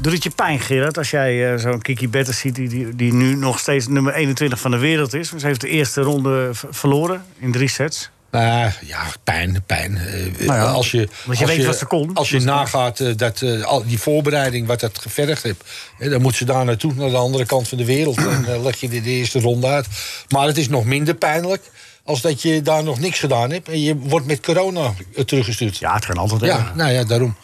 [0.00, 2.54] Doet het je pijn, Gerard, als jij eh, zo'n Kiki Betters ziet...
[2.54, 5.32] Die, die, die nu nog steeds nummer 21 van de wereld is.
[5.32, 8.10] Ze heeft de eerste ronde verloren in drie sets.
[8.32, 9.96] Nou ja, pijn, pijn.
[9.96, 12.14] Eh, Nou ja, als je, want je als weet wat ze kon.
[12.14, 15.64] Als je nagaat eh, dat eh, al die voorbereiding, wat dat gevergd heeft...
[15.98, 18.16] dan moet ze daar naartoe, naar de andere kant van de wereld.
[18.16, 19.86] en dan leg je de, de eerste ronde uit.
[20.28, 21.62] Maar het is nog minder pijnlijk
[22.04, 23.68] als dat je daar nog niks gedaan hebt...
[23.68, 25.76] en je wordt met corona eh, teruggestuurd.
[25.78, 27.36] Ja, het kan altijd Ja, nou ja, daarom.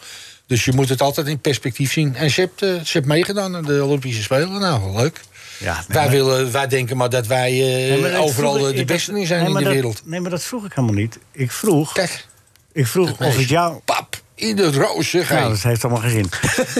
[0.47, 2.15] Dus je moet het altijd in perspectief zien.
[2.15, 4.59] En ze heeft, eh, ze heeft meegedaan aan de Olympische Spelen.
[4.59, 5.21] Nou, leuk.
[5.59, 8.51] Ja, nee, wij, maar- willen, wij denken maar dat wij eh, Nee, maar dat overal
[8.53, 10.01] vroeg de, ik- de dat- beste in zijn nee, in de dat- wereld.
[10.05, 11.17] Nee, maar dat vroeg ik helemaal niet.
[11.31, 12.25] Ik vroeg, Kijk,
[12.73, 13.79] ik vroeg of het jou...
[13.85, 15.49] pap, in de roos, zeg Nou, hij.
[15.49, 16.29] dat heeft allemaal geen zin.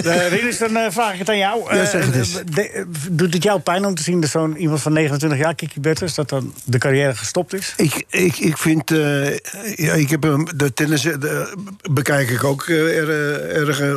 [0.04, 1.74] uh, Rinus, dan eh, vraag ik het aan jou.
[1.74, 2.34] Ja, Eh, zeg het eens.
[2.36, 5.38] eh, de- eh, doet het jou pijn om te zien dat zo'n iemand van 29
[5.38, 7.72] jaar, Kiki Betters, dat dan de carrière gestopt is?
[7.76, 9.36] Ik, ik, ik vind, eh,
[9.76, 11.56] ja, ik heb hem, de tennis eh, de,
[11.90, 13.96] bekijk ik ook eh, er- erg eh,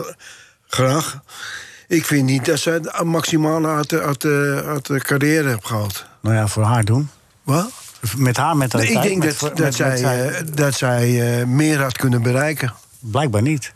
[0.68, 1.20] graag.
[1.94, 5.66] Ik vind niet dat zij het maximale uit de, uit, de, uit de carrière heeft
[5.68, 6.06] gehaald.
[6.22, 7.10] Nou ja, voor haar doen.
[7.44, 7.70] Wat?
[8.18, 8.98] Met haar Nee, mentaliteit.
[9.04, 12.22] ik denk met- dat, met- dat met zij, eh, dat zij eh, meer had kunnen
[12.22, 12.74] bereiken.
[13.00, 13.74] Blijkbaar niet.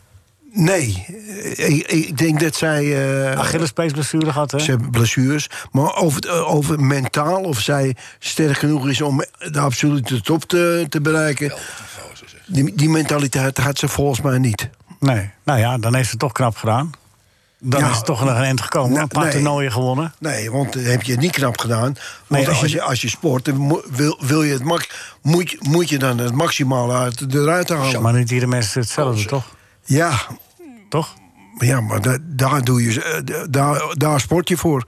[0.52, 1.04] Nee,
[1.56, 2.84] eh, ik, ik denk dat zij.
[3.30, 4.58] eh, Achillespeesblessure gehad, hè?
[4.58, 5.48] Ze hebben blessures.
[5.72, 10.86] Maar over, eh, over mentaal, of zij sterk genoeg is om de absolute top te,
[10.88, 11.52] te bereiken.
[12.46, 14.68] Die, die mentaliteit had ze volgens mij niet.
[15.00, 15.30] Nee.
[15.44, 16.90] Nou ja, dan heeft ze het toch knap gedaan.
[17.60, 19.00] Dan is het toch nog een eind gekomen.
[19.00, 19.32] een paar nee.
[19.32, 20.12] toernooien gewonnen.
[20.18, 21.80] Nee, want dan heb je het niet knap gedaan.
[22.26, 24.88] Want Nee, als je- als je sport, dan mo- wil, wil je het max,
[25.22, 28.02] moet, je- moet je dan het maximale uit, eruit halen.
[28.02, 29.44] Maar niet iedere mensen hetzelfde, toch?
[29.84, 30.12] Ja,
[30.88, 31.14] Toch?
[31.58, 34.84] ja, maar da- daar, doe je, eh, daar, daar sport je voor.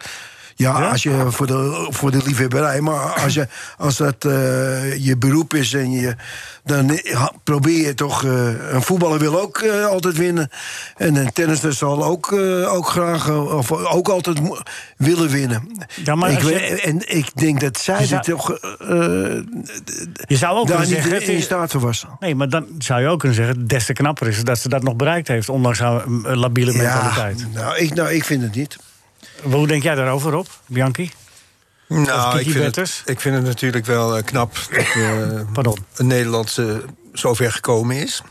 [0.60, 0.90] Ja, Ja?
[0.90, 2.80] als je voor de, voor de liefhebberij.
[2.80, 6.14] Maar als, je, als dat eh, je beroep is en je,
[6.64, 7.00] dan
[7.44, 8.24] probeer je toch.
[8.24, 10.50] eh, een voetballer wil ook eh, altijd winnen.
[10.96, 12.32] En een tennisser zal ook,
[12.68, 13.30] ook graag.
[13.30, 14.40] of ook altijd
[14.96, 15.62] willen winnen.
[16.04, 18.58] Ja, maar ik je- en ik denk dat zij dit toch.
[20.26, 21.34] Je zou ook daar kunnen niet zeggen...
[21.34, 22.06] in staat voor was.
[22.20, 23.66] Nee, maar dan zou je ook kunnen zeggen...
[23.66, 25.48] des te knapper is dat ze dat nog bereikt heeft...
[25.48, 27.46] ondanks haar labiele mentaliteit.
[27.54, 28.76] nou ik, nou, ik vind het niet.
[29.42, 30.46] Hoe denk jij daarover, Rob?
[30.66, 31.12] Bianchi?
[31.88, 35.76] Nou, ik vind, het, ik vind het natuurlijk wel eh, knap dat Pardon.
[35.96, 38.22] een Nederlandse zover gekomen is.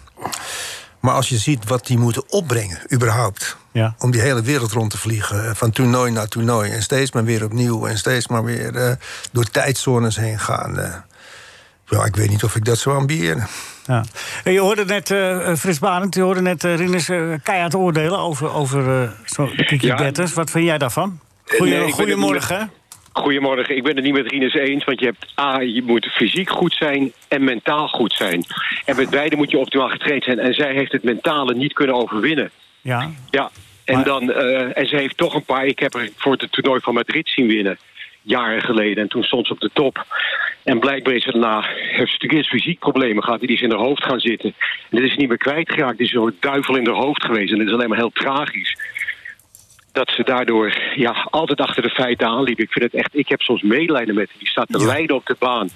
[0.99, 3.57] Maar als je ziet wat die moeten opbrengen, überhaupt.
[3.71, 3.95] Ja.
[3.99, 5.45] Om die hele wereld rond te vliegen.
[5.49, 6.71] eh, Van toernooi naar toernooi.
[6.71, 7.87] En steeds maar weer opnieuw.
[7.87, 8.97] En steeds maar weer
[9.31, 11.03] door tijdzones heen gaan.
[11.85, 13.47] ja, ik weet niet of ik dat zou ambiëren.
[13.89, 14.03] Ja.
[14.43, 15.07] En Je hoorde net
[15.59, 19.11] Frits Barend, je hoorde net uh, Rinus eh, keihard oordelen over, over
[19.55, 20.11] Kiki Ja.
[20.33, 21.19] Wat vind jij daarvan?
[21.45, 22.71] Goeie, Nee, goedemorgen.
[23.13, 26.49] Goedemorgen, ik ben het niet met Rinus eens, want je hebt A, je moet fysiek
[26.49, 28.43] goed zijn en mentaal goed zijn.
[28.85, 30.39] En met beide moet je optimaal getraind zijn.
[30.39, 32.51] En zij heeft het mentale niet kunnen overwinnen.
[32.81, 33.09] Ja.
[33.29, 33.49] Ja,
[33.85, 34.31] en, Maar- dan,
[34.73, 35.65] en ze heeft toch een paar.
[35.65, 37.77] Ik heb haar voor het toernooi van Madrid zien winnen.
[38.29, 39.03] Jaren geleden.
[39.03, 40.05] En toen stond ze op de top.
[40.63, 41.61] En blijkbaar is het daarna.
[41.61, 43.39] Heeft ze natuurlijk eerst fysiek problemen gehad.
[43.39, 44.53] Die is in haar hoofd gaan zitten.
[44.89, 45.97] En dit is niet meer kwijtgeraakt.
[45.97, 47.51] Het is een duivel in haar hoofd geweest.
[47.51, 48.77] En dat is alleen maar heel tragisch.
[49.91, 52.59] Dat ze daardoor ja, altijd achter de feiten aanliep.
[52.59, 53.17] Ik vind het echt.
[53.17, 54.29] Ik heb soms medelijden met.
[54.37, 55.69] Die staat te lijden op de baan.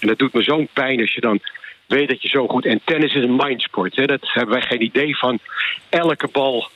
[0.00, 1.40] En dat doet me zo'n pijn als je dan
[1.86, 2.66] weet dat je zo goed.
[2.66, 3.96] En tennis is een mindsport.
[3.96, 4.06] Hè?
[4.06, 5.38] Dat hebben wij geen idee van.
[5.88, 6.68] Elke bal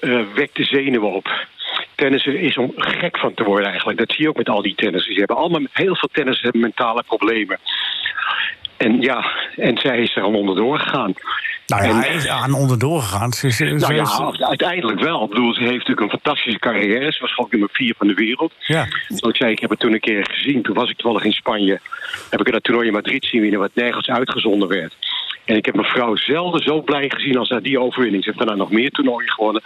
[0.00, 1.46] eh, wekt de zenuwen op.
[1.98, 3.98] Tennissen is om gek van te worden eigenlijk.
[3.98, 5.12] Dat zie je ook met al die tennissers.
[5.14, 7.58] Ze hebben allemaal, heel veel tennissers hebben mentale problemen.
[8.76, 11.12] En ja, en zij is er al onderdoor gegaan.
[11.66, 13.32] Nou ja, En- hij is aan onderdoor gegaan.
[13.32, 15.22] Ze, ze, Nou ja, heeft- uiteindelijk wel.
[15.24, 17.12] Ik bedoel, ze heeft natuurlijk een fantastische carrière.
[17.12, 18.52] Ze was gewoon nummer vier van de wereld.
[18.66, 18.86] ja.
[19.08, 20.62] Zoals ik zei, ik heb het toen een keer gezien.
[20.62, 21.80] Toen was ik toevallig in Spanje.
[22.30, 24.94] Heb ik dat toernooi in Madrid zien winnen, wat nergens uitgezonden werd.
[25.48, 28.22] En ik heb mijn vrouw zelden zo blij gezien als na die overwinning.
[28.24, 29.62] Ze heeft daarna nog meer toernooien gewonnen.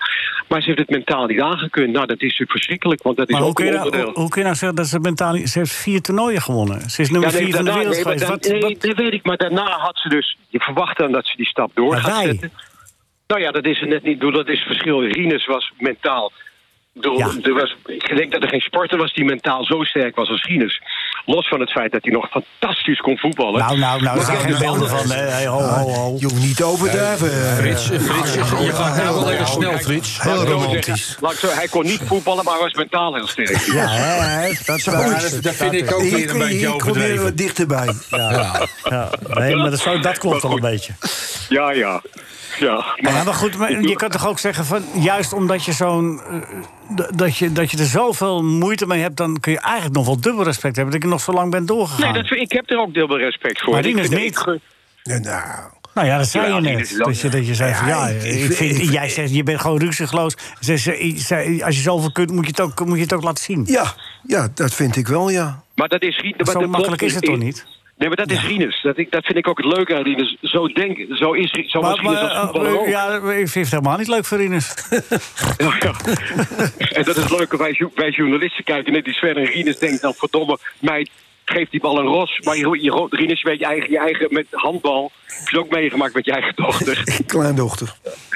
[0.48, 1.92] Maar ze heeft het mentaal niet aangekund.
[1.92, 4.12] Nou, dat is natuurlijk verschrikkelijk, want dat is Maar ook kun, je een nou, onderdeel.
[4.12, 5.48] hoe, hoe kun je nou zeggen dat ze mentaal niet...
[5.48, 6.80] Ze heeft vier toernooien gewonnen.
[6.90, 8.42] Ze is nummer Ja, nee, vier van de wereld nee, maar geweest.
[8.42, 9.24] dan- Wat, nee, wat- dat weet ik.
[9.24, 10.36] Maar daarna had ze dus...
[10.48, 12.26] Je verwacht dan dat ze die stap door Maar gaat wij?
[12.26, 12.52] zetten.
[13.26, 14.20] Nou ja, dat is het net niet.
[14.20, 15.04] Dat is het verschil.
[15.04, 16.32] Rinus was mentaal...
[16.94, 17.30] Bedoel, Ja.
[17.42, 20.42] er was, ik denk dat er geen sporter was die mentaal zo sterk was als
[20.44, 20.80] Rinus.
[21.24, 23.58] Los van het feit dat hij nog fantastisch kon voetballen.
[23.60, 25.10] nou, nou, nou, zijn geen beelden van.
[25.10, 25.16] hè.
[25.22, 26.16] Hey, ho, ho, ho.
[26.18, 27.32] Je hoeft niet te overdrijven.
[27.32, 27.54] eh.
[27.56, 30.16] Frits, eh, Frits, je, gaat nou wel erg snel, Frits.
[30.16, 30.84] Ik Heel romantisch.
[30.84, 33.58] zeggen, laat ik zo- hij kon niet voetballen, maar hij was mentaal heel sterk.
[33.72, 35.08] Ja, hè, dat, Ja,
[35.42, 37.22] dat, vind ik ook Ik, weer een beetje ik kom overdreven.
[37.24, 37.94] wat dichterbij.
[38.10, 38.60] Ja.
[39.28, 40.92] Nee, maar dat, klopt wel een beetje.
[41.48, 42.02] Ja, ja.
[42.58, 46.20] Ja, Ja, maar goed, maar je kan toch ook zeggen van juist omdat je zo'n
[46.30, 50.06] eh, dat je dat je er zoveel moeite mee hebt, dan kun je eigenlijk nog
[50.06, 52.12] wel dubbel respect hebben dat nog zo lang bent doorgegaan.
[52.12, 53.72] Nee, dat, ik heb er ook dubbel respect voor.
[53.72, 54.38] Maar Rinus vind- niet.
[55.02, 55.42] ik nou,
[55.94, 56.94] Nou ja, dat zei Ja, je net.
[56.98, 59.42] dat is je, dat je zei van ja, Ja, ik- vind, ik- jij zegt je
[59.42, 60.34] bent gewoon rukzichtloos.
[60.60, 63.64] Ze, als je zoveel kunt, moet je, het ook, moet je het ook laten zien.
[63.68, 63.94] ja,
[64.26, 65.62] ja, dat vind ik wel, ja.
[65.74, 66.48] Maar dat is niet...
[66.52, 67.66] Zo makkelijk is het toch niet?
[68.02, 68.82] Nee, maar dat is Rinus.
[68.82, 70.36] Dat, ik, dat vind ik ook het leuke aan Rinus.
[70.40, 72.86] Zo, denk, zo is zo was Maar, Rinus als voetballer eh, ook.
[72.86, 74.74] ja, ik vind het helemaal niet leuk voor Rinus.
[75.56, 75.94] Ja, ja.
[76.78, 77.52] en dat is leuk.
[77.52, 81.06] Wij, wij journalisten kijken net die Sven en Rinus denkt dan verdomme, mij
[81.44, 82.40] geeft die bal een ros.
[82.40, 85.10] Maar je, je, Rinus weet je eigen, je eigen met handbal.
[85.26, 87.94] Heb je ook meegemaakt met je eigen dochter, Kleindochter.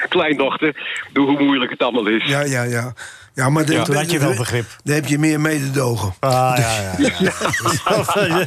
[0.09, 0.75] kleindochter.
[1.13, 2.25] Doe hoe moeilijk het allemaal is.
[2.25, 2.93] Ja, ja, ja.
[3.37, 4.65] Ja, maar Toen had je wel begrip.
[4.83, 6.13] Dan heb je meer mededogen.
[6.19, 7.11] Ah, ja, ja.
[7.19, 8.45] ja.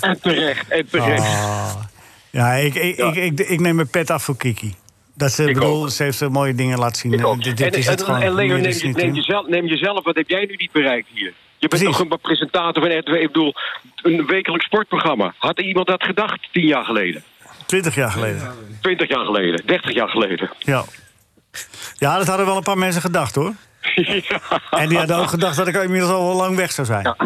[0.00, 1.22] en terecht, en terecht.
[1.22, 1.74] Ah.
[2.30, 3.12] Ja, ik, ik, Ja.
[3.12, 4.74] Ik, ik, ik neem mijn pet af voor Kiki.
[5.14, 5.90] Dat ze, Ik bedoel, ook.
[5.90, 7.12] ze heeft mooie dingen laten zien.
[7.12, 7.42] Ik ook.
[7.42, 8.20] Dit, dit en, is en, het gewoon.
[8.20, 11.08] en Leo, Meer neem, je, neem, jezelf, neem jezelf, wat heb jij nu niet bereikt
[11.12, 11.32] hier?
[11.58, 11.86] Je bent Precies.
[11.86, 13.14] toch een presentator van RTW.
[13.14, 13.54] Ik bedoel,
[14.02, 15.34] een wekelijks sportprogramma.
[15.38, 17.22] Had iemand dat gedacht tien jaar geleden?
[17.66, 18.52] 20 jaar geleden.
[18.80, 19.66] 20 jaar geleden?
[19.66, 20.50] 30 jaar geleden?
[20.58, 20.84] Ja.
[21.98, 23.54] ja, dat hadden wel een paar mensen gedacht hoor.
[24.28, 24.40] Ja.
[24.70, 27.02] En die hadden ook gedacht dat ik inmiddels al wel lang weg zou zijn.
[27.02, 27.16] Ja.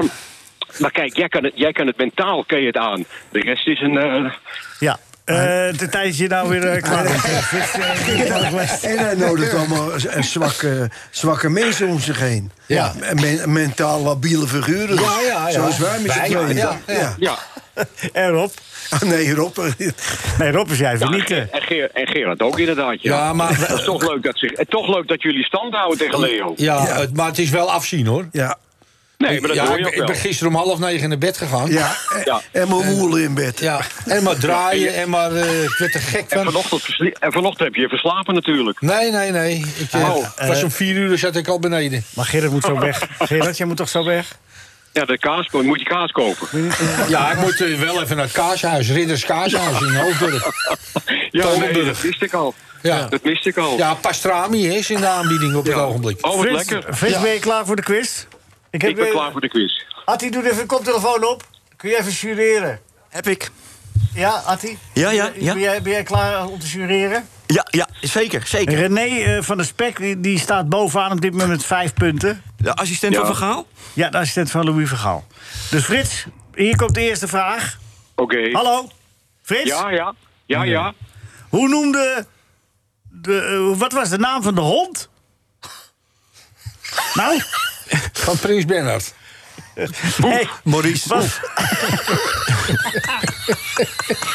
[0.78, 3.04] Maar kijk, jij kan, het, jij kan het mentaal, kan je het aan.
[3.30, 3.98] De rest is een...
[3.98, 4.32] eh,
[4.78, 4.98] Ja.
[5.24, 5.34] Eh
[5.78, 7.06] de tijdje nou weer eh, klaar
[8.82, 9.90] En hij nodigt allemaal
[10.20, 12.50] zwakke, zwakke mensen om zich heen.
[12.66, 12.92] Ja.
[13.14, 14.94] Men- mentaal labiele figuren.
[14.94, 15.50] Ja, ja, ja.
[15.52, 16.56] Zoals wij met z'n tweeën.
[16.56, 17.14] ja, ja.
[17.18, 17.38] ja.
[18.12, 18.50] En Rob?
[18.90, 19.56] Ah, nee, Rob.
[20.38, 21.52] Nee, Rob is jij Ja, vernieten.
[21.52, 23.02] en, Ger- en Gerard ook inderdaad.
[23.02, 25.98] Ja, Ja, maar- Het is toch leuk dat, zich, toch leuk dat jullie stand houden
[25.98, 26.52] tegen Leo.
[26.56, 28.28] Ja, Het, maar het is wel afzien hoor.
[28.32, 28.56] Ja,
[29.18, 31.18] Nee, maar dat ja, hoor je ik, ook ik ben gisteren om half negen naar
[31.18, 31.70] bed gegaan.
[31.70, 31.96] ja.
[32.24, 32.40] Ja.
[32.52, 33.60] En mijn woelen in bed.
[33.60, 35.32] Ja, en maar draaien en maar...
[35.34, 36.44] eh, ik werd er gek En van.
[36.44, 38.80] vanochtend, versli- en vanochtend heb je je verslapen natuurlijk.
[38.80, 39.64] Nee, nee, nee.
[39.78, 42.04] Ik, eh, Oh, was om vier uur zat ik al beneden.
[42.14, 43.06] Maar Gerard moet zo weg.
[43.18, 44.38] Gerard, jij moet toch zo weg?
[44.96, 46.48] Ja, de kaas, moet je kaas kopen.
[47.08, 48.90] Ja, ik moet eh, wel even naar het kaashuis.
[48.90, 50.52] Ridders Kaashuis in Hoofddorp.
[51.30, 52.54] Ja, nee, dat wist ik al.
[52.82, 53.06] Ja.
[53.06, 53.76] Dat wist ik al.
[53.76, 55.80] Ja, pastrami is in de aanbieding op het Ja.
[55.80, 56.26] ogenblik.
[56.26, 56.94] Oh, wat Frits, lekker.
[56.94, 58.24] Frits, ben je klaar voor de quiz?
[58.70, 59.72] Ik ben eh, klaar voor de quiz.
[60.04, 61.42] Attie, doe even de koptelefoon op.
[61.76, 62.80] Kun je even jureren?
[63.08, 63.50] Heb ik.
[64.14, 64.78] Ja, Attie?
[64.92, 65.52] Ja, ja, ja.
[65.52, 67.28] Ben jij, ben jij klaar om te jureren?
[67.46, 68.74] Ja, ja, zeker, zeker.
[68.78, 69.00] René
[69.36, 72.42] eh, van der Spek die, die staat bovenaan op dit moment met vijf punten.
[72.56, 73.18] De assistent Ja.
[73.18, 73.66] van Van Gaal?
[73.92, 75.26] Ja, de assistent van Louis Vergaal.
[75.70, 77.78] Dus Frits, hier komt de eerste vraag.
[78.14, 78.50] Oké.
[78.52, 78.90] Hallo?
[79.42, 79.68] Frits?
[79.68, 80.14] Ja, ja.
[80.46, 80.94] Ja, ja.
[81.48, 82.26] Hoe noemde...
[83.10, 83.40] De,
[83.72, 85.08] eh, wat was de naam van de hond?
[87.14, 87.42] nou?
[88.12, 89.14] Van Prins Bernhard.
[90.18, 91.08] Nee, Maurice.
[91.08, 91.38] was...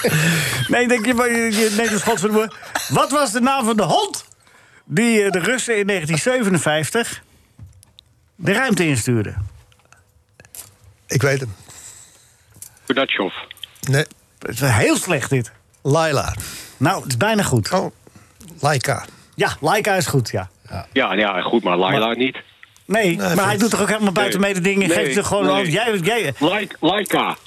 [0.68, 2.56] nee, denk je, neemt een schot boer.
[2.90, 4.26] Wat was de naam van de hond
[4.86, 7.24] die eh, de Russen in 1957
[8.36, 9.48] de ruimte instuurden?
[11.08, 11.54] Ik weet hem.
[12.86, 13.34] Kudachov.
[13.90, 14.06] Nee,
[14.40, 15.52] Het is heel slecht dit.
[15.82, 16.36] Laila.
[16.78, 17.72] Nou, het is bijna goed.
[17.72, 17.92] Oh,
[18.60, 19.06] Laika.
[19.36, 20.50] Ja, Laika is goed, ja.
[20.94, 22.38] Ja, ja, goed, maar Laila niet.
[22.86, 24.54] Nee, maar hij doet toch ook helemaal buiten Nee.
[24.54, 24.88] mede dingen.
[24.88, 25.54] Nee, Geeft er gewoon nee.
[25.54, 25.66] al.
[25.66, 27.38] Jij, jij, Laik- Laika.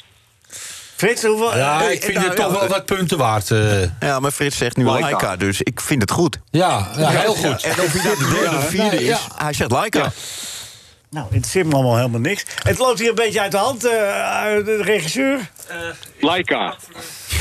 [0.97, 1.57] Frits, hoeveel.
[1.57, 3.51] Ja, eh, ik vind nou, het toch ja, wel wat punten waard.
[3.51, 3.83] eh.
[4.01, 5.01] Ja, maar Frits zegt nu Laika.
[5.11, 6.39] Laika, dus ik vind het goed.
[6.51, 7.63] ja, ja, heel goed.
[7.63, 10.13] En of hij dat de derde of vierde is, hij zegt Laika.
[11.11, 12.45] Nou, het zit me allemaal helemaal niks.
[12.63, 13.91] Het loopt hier een beetje uit de hand, eh,
[14.65, 15.39] de regisseur.
[16.21, 16.75] Laika.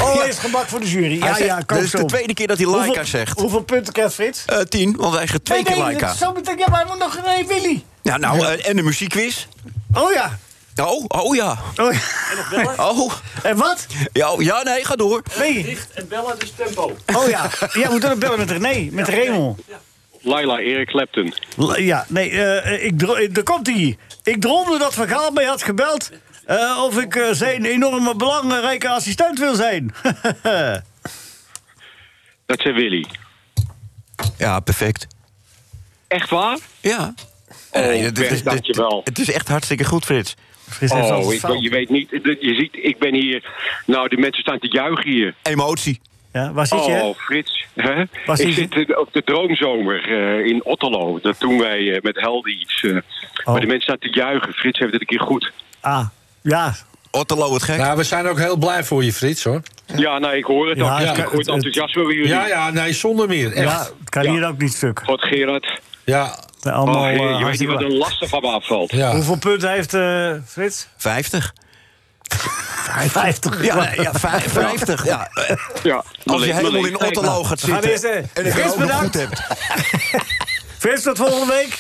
[0.01, 1.17] Oh, hij is gebak voor de jury.
[1.19, 1.97] Ja, zegt- ja, is zo.
[1.97, 3.39] de tweede keer dat hij Laika Hoeveel- zegt.
[3.39, 4.45] Hoeveel punten krijgt Frits?
[4.45, 6.13] Eh, tien, want hij zegt twee nee, keer nee, Laika.
[6.13, 7.83] Zo meteen, ja, maar hij moet nog nee, Willy.
[8.01, 9.45] Ja, nou, eh, en de muziekquiz.
[9.93, 10.37] Oh ja.
[10.75, 11.57] Oh, oh ja.
[11.81, 11.93] Oh,
[12.51, 12.73] ja.
[12.77, 13.88] Oh, En wat?
[14.13, 15.21] ja, oh, ja, nee, ga door.
[15.39, 15.77] Nee.
[15.93, 16.95] en bellen, dus tempo.
[17.15, 17.49] Oh ja.
[17.73, 19.59] Jij moet dan bellen met René, met Raymond.
[20.21, 21.33] Laila Eric Clapton.
[21.57, 22.99] L- Ja, nee, eh, ik
[23.36, 23.97] daar komt hij.
[24.23, 26.09] Ik droomde dat Van Gaal mij had gebeld...
[26.45, 29.93] eh, of ik eh, zijn enorme belangrijke assistent wil zijn.
[32.45, 33.05] Dat zei Willy.
[34.38, 35.07] Ja, perfect.
[36.07, 36.57] Echt waar?
[36.81, 37.13] Ja.
[37.71, 39.01] Oh, Nee, het- Bert, het- het- dankjewel.
[39.03, 40.36] Het is echt hartstikke goed, Frits.
[40.73, 42.09] Fris heeft altijd Oh, ik, je weet niet.
[42.39, 43.43] Je ziet, ik ben hier.
[43.86, 45.33] Nou, de mensen staan te juichen hier.
[45.43, 45.99] Emotie.
[46.33, 46.91] Ja, waar zit je?
[46.91, 47.65] Oh, Frits.
[47.75, 47.93] Hè?
[48.25, 48.67] Waar Ik zit je?
[48.73, 51.19] zit eh, op de droomzomer eh, in Otterlo.
[51.21, 52.83] Dat doen wij eh, met Helden iets.
[52.83, 52.91] eh.
[53.45, 54.53] Maar de mensen staan te juichen.
[54.53, 55.51] Frits heeft het een keer goed.
[55.79, 56.07] Ah,
[56.41, 56.73] ja.
[57.12, 57.77] Otterlo het gek.
[57.77, 59.62] Nou, we zijn ook heel blij voor je, Frits, hoor.
[59.95, 60.99] Ja, nou, ik hoor het Ja, ook.
[61.07, 62.29] het ik hoor het enthousiasme bij jullie.
[62.29, 63.51] Ja, ja, nee, zonder meer.
[63.53, 63.69] Echt.
[63.71, 64.31] Ja, het kan Ja.
[64.31, 65.01] hier ook niet stuk.
[65.05, 65.79] God, Gerard.
[66.05, 68.91] Ja, Allemaal, Oh, eh, je weet niet wat een lastig van me afvalt.
[68.91, 69.12] ja.
[69.12, 70.88] Hoeveel punten heeft eh, Frits?
[70.97, 71.54] 50.
[72.28, 73.63] 50.
[73.65, 75.06] Ja, nee, ja vijf- 50.
[75.06, 75.30] Ja.
[75.34, 78.93] eh, Ja, Als je helemaal le- in Otterlo gaat zitten eerst, eh, en bedankt.
[79.04, 79.41] goed hebt.
[80.80, 81.80] Frits, tot volgende week.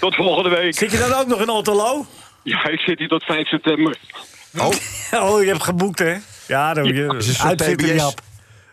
[0.00, 0.74] Tot volgende week.
[0.76, 2.06] Zit je dan ook nog in Otterlo?
[2.42, 3.96] Ja, ik zit hier tot 5 september.
[5.12, 6.16] Oh, je hebt geboekt, hè?
[6.46, 7.94] Ja, dan is een je uitzitten.
[7.94, 8.20] Jap.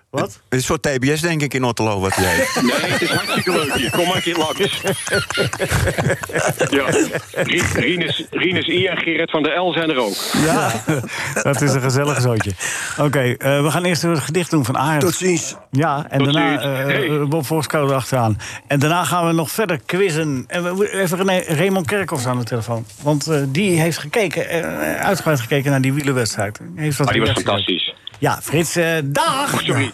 [0.09, 0.21] Wat?
[0.23, 2.61] Het is een soort TBS, denk ik, in Otterlo, wat hij heeft.
[2.81, 3.91] Nee, het is hartstikke leuk hier.
[3.91, 4.81] Kom maar een keer langs.
[6.69, 6.85] ja.
[7.73, 10.13] Rinus, Rinus I en Gerrit van der El zijn er ook.
[10.45, 10.71] Ja,
[11.43, 12.51] dat is een gezellig zootje.
[12.99, 15.01] Oké, eh, we gaan eerst een gedicht doen van Arend.
[15.01, 15.55] Tot ziens.
[15.71, 16.63] Ja, en Tot daarna ziens.
[16.63, 17.09] eh, Hey.
[17.09, 18.37] eh, Bob Voorskouder achteraan.
[18.67, 20.43] En daarna gaan we nog verder quizzen.
[20.47, 22.85] En we even René, Raymond Kerkhoffs aan de telefoon.
[23.01, 24.47] Want eh, die heeft gekeken,
[24.99, 26.59] uitgebreid gekeken naar die wielerwedstrijd.
[26.75, 27.88] Heeft dat Ah, die was fantastisch.
[28.19, 29.49] Ja, Frits, eh, dag!
[29.49, 29.91] Sorry.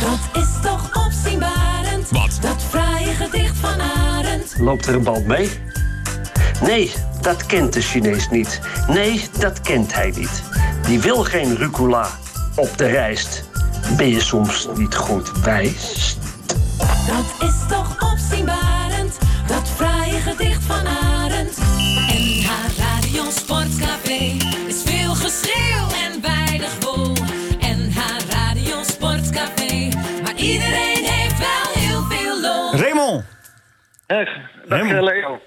[0.00, 2.10] Dat is toch opzienbarend.
[2.10, 2.38] Wat?
[2.40, 4.54] Dat fraaie gedicht van Arend.
[4.58, 5.50] Loopt er een band mee?
[6.62, 8.60] Nee, dat kent de Chinees niet.
[8.88, 10.42] Nee, dat kent hij niet.
[10.86, 12.08] Die wil geen rucola
[12.54, 13.44] op de rijst.
[13.96, 16.16] Ben je soms niet goed wijs?
[17.06, 17.87] Dat is toch
[34.08, 34.26] Dag,
[34.68, 35.40] eh, Leo.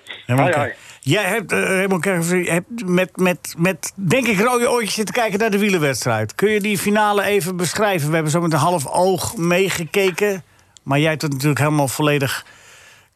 [1.00, 5.52] Jij hebt, Raymond je hebt met, met, met, denk ik, rode oortjes zitten kijken naar
[5.52, 6.36] de wielerwedstrijd.
[6.36, 8.08] Kun je die finale even beschrijven?
[8.08, 10.44] We hebben zo met een half oog meegekeken.
[10.84, 12.46] Maar jij hebt het natuurlijk helemaal volledig...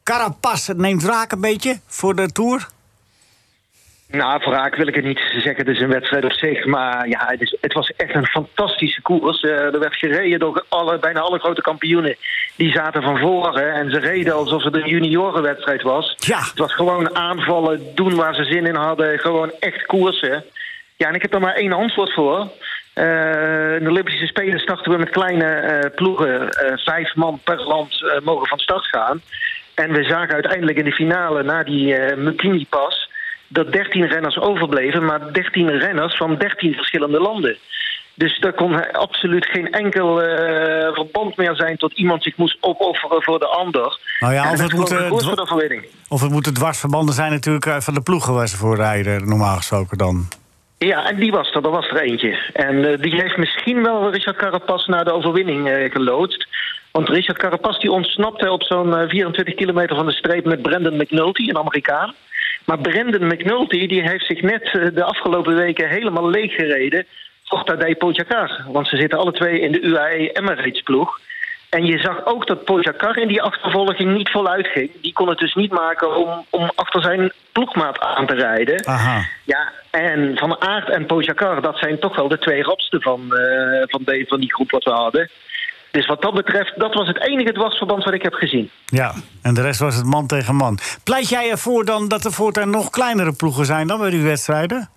[0.03, 2.67] Carapaz, het neemt raak een beetje voor de Tour.
[4.07, 5.55] Nou, voor raak wil ik het niet zeggen.
[5.55, 6.65] Het is een wedstrijd op zich.
[6.65, 9.41] Maar ja, het, is, het was echt een fantastische koers.
[9.41, 12.15] Eh, er werd gereden door alle, bijna alle grote kampioenen.
[12.55, 13.73] Die zaten van voren.
[13.73, 16.15] En ze reden alsof het een juniorenwedstrijd was.
[16.17, 16.39] Ja.
[16.39, 19.19] Het was gewoon aanvallen, doen waar ze zin in hadden.
[19.19, 20.43] Gewoon echt koersen.
[20.95, 22.51] Ja, en ik heb er maar één antwoord voor.
[22.93, 26.47] Eh, in de Olympische Spelen starten we met kleine eh, ploegen.
[26.75, 29.21] Vijf man per land mogen van start gaan.
[29.73, 33.13] En we zagen uiteindelijk in de finale, na die eh Mukini-pas...
[33.55, 37.57] dat 13 renners overbleven, maar 13 renners van 13 verschillende landen.
[38.13, 41.77] Dus er kon absoluut geen enkel eh, verband meer zijn...
[41.77, 43.99] tot iemand zich moest opofferen voor de ander.
[44.19, 45.85] Nou ja, of het is moet, gewoon een koers dwa- voor de overwinning.
[46.09, 49.55] Of het moeten dwarsverbanden zijn natuurlijk eh, van de ploegen waar ze voor rijden, normaal
[49.55, 50.27] gesproken dan.
[50.77, 51.63] Ja, en die was er.
[51.63, 52.51] Er was er eentje.
[52.53, 56.47] En eh, die heeft misschien wel Richard Carapaz naar de overwinning eh, geloodst.
[56.91, 60.97] Want Richard Carapaz die ontsnapte op zo'n eh, 24 kilometer van de streep met Brandon
[60.97, 62.13] McNulty, een Amerikaan.
[62.65, 67.05] Maar Brandon McNulty die heeft zich net eh, de afgelopen weken helemaal leeg gereden
[67.43, 68.65] voor Tadej Pogacar.
[68.71, 71.19] Want ze zitten alle twee in de UAE Emirates ploeg.
[71.69, 74.91] En je zag ook dat Pogacar in die achtervolging niet voluit ging.
[75.01, 78.85] Die kon het dus niet maken om, om achter zijn ploegmaat aan te rijden.
[78.85, 79.25] Aha.
[79.43, 83.83] Ja, en Van Aert en Pogacar, dat zijn toch wel de twee rapsten van, eh,
[83.85, 85.29] van, de, van die groep wat we hadden.
[85.95, 88.69] Dus wat dat betreft, dat was het enige dwarsverband wat ik heb gezien.
[88.85, 90.79] Ja, en de rest was het man tegen man.
[91.03, 94.89] Pleit jij ervoor dan dat er voortaan nog kleinere ploegen zijn dan bij die wedstrijden?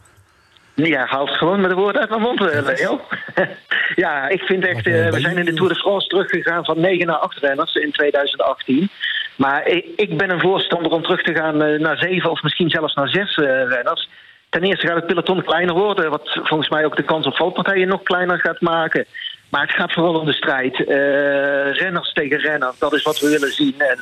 [0.75, 3.01] Ja, haalt gewoon met de woorden uit mijn mond, eh, Leo.
[4.05, 7.07] ja, ik vind echt, eh, we zijn in de Tour de France teruggegaan van 9
[7.07, 8.91] naar 8 renners in 2018.
[9.37, 12.71] Maar ik, ik ben een voorstander om terug te gaan eh, naar 7 of misschien
[12.71, 13.37] zelfs naar 6
[13.69, 14.09] renners.
[14.49, 17.89] Ten eerste gaat het peloton kleiner worden, wat volgens mij ook de kans op valpartijen
[17.89, 19.07] nog kleiner gaat maken.
[19.49, 20.85] Maar het gaat vooral om de strijd.
[20.85, 23.75] Eh, renners tegen renners, dat is wat we willen zien.
[23.79, 23.99] En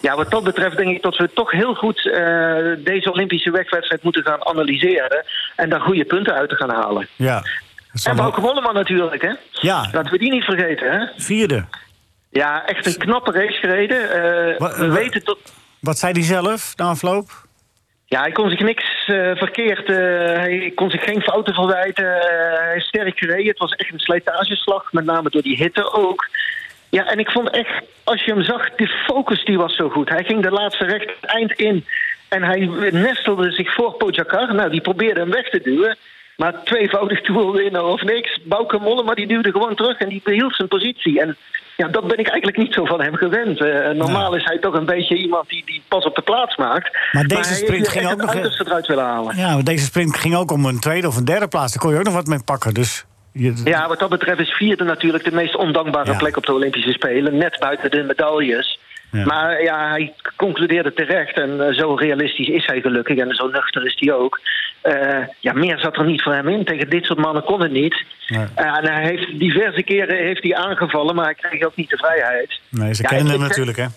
[0.00, 4.02] ja, wat dat betreft denk ik dat we toch heel goed eh, deze Olympische wegwedstrijd
[4.02, 5.24] moeten gaan analyseren.
[5.56, 7.08] En daar goede punten uit te gaan halen.
[7.16, 7.42] Ja.
[8.04, 9.32] En Bauke Mollema natuurlijk, hè?
[9.50, 11.06] Ja, Laten we die niet vergeten, hè?
[11.16, 11.64] vierde.
[12.30, 14.10] Ja, echt een knappe race gereden.
[14.10, 15.38] Eh, we weten tot...
[15.80, 17.45] Wat zei hij zelf na afloop?
[18.08, 19.88] Ja, hij kon zich niks eh, verkeerd.
[19.88, 19.96] eh,
[20.36, 22.20] hij kon zich geen fouten verwijten.
[22.20, 23.46] eh, hij is sterk gereden.
[23.46, 26.28] Het was echt een slijtageslag, met name door die hitte ook.
[26.90, 30.08] Ja, en ik vond echt, als je hem zag, de focus die was zo goed.
[30.08, 31.84] Hij ging de laatste recht eind in.
[32.28, 32.58] En hij
[32.90, 34.54] nestelde zich voor Pogacar.
[34.54, 35.96] Nou, die probeerde hem weg te duwen.
[36.36, 38.38] Maar tweevoudig winnen of niks.
[38.44, 41.20] Bauke Mollema die duwde gewoon terug en die behield zijn positie.
[41.20, 41.36] En
[41.76, 43.60] ja, dat ben ik eigenlijk niet zo van hem gewend.
[43.60, 46.98] Eh, normaal is hij toch een beetje iemand die, die pas op de plaats maakt.
[47.12, 49.36] Maar deze sprint ging ook nog- eruit willen halen.
[49.36, 51.72] Ja, maar deze sprint ging ook om een tweede of een derde plaats.
[51.72, 52.74] Daar kon je ook nog wat mee pakken.
[52.74, 56.16] Dus je, Ja, wat dat betreft is vierde natuurlijk de meest ondankbare Ja.
[56.18, 57.36] plek op de Olympische Spelen.
[57.36, 58.78] Net buiten de medailles.
[59.10, 59.24] Ja.
[59.24, 61.38] Maar ja, hij concludeerde terecht.
[61.38, 63.18] En eh, zo realistisch is hij gelukkig.
[63.18, 64.40] En zo nuchter is hij ook.
[64.82, 66.64] Eh, ja, meer zat er niet voor hem in.
[66.64, 68.04] Tegen dit soort mannen kon het niet.
[68.28, 68.46] Nee.
[68.54, 71.14] Eh, en hij heeft diverse keren heeft hij aangevallen.
[71.14, 72.60] Maar hij kreeg ook niet de vrijheid.
[72.68, 73.82] nee, ze Ja, kennen hem natuurlijk, hè?
[73.82, 73.88] Ja,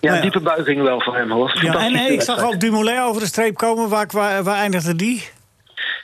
[0.00, 0.22] Nou ja.
[0.22, 1.58] diepe buiging wel voor hem hoor.
[1.62, 3.88] Ja, en eh, ik zag ook Dumoulin over de streep komen.
[3.88, 5.28] Waar, waar, waar eindigde die?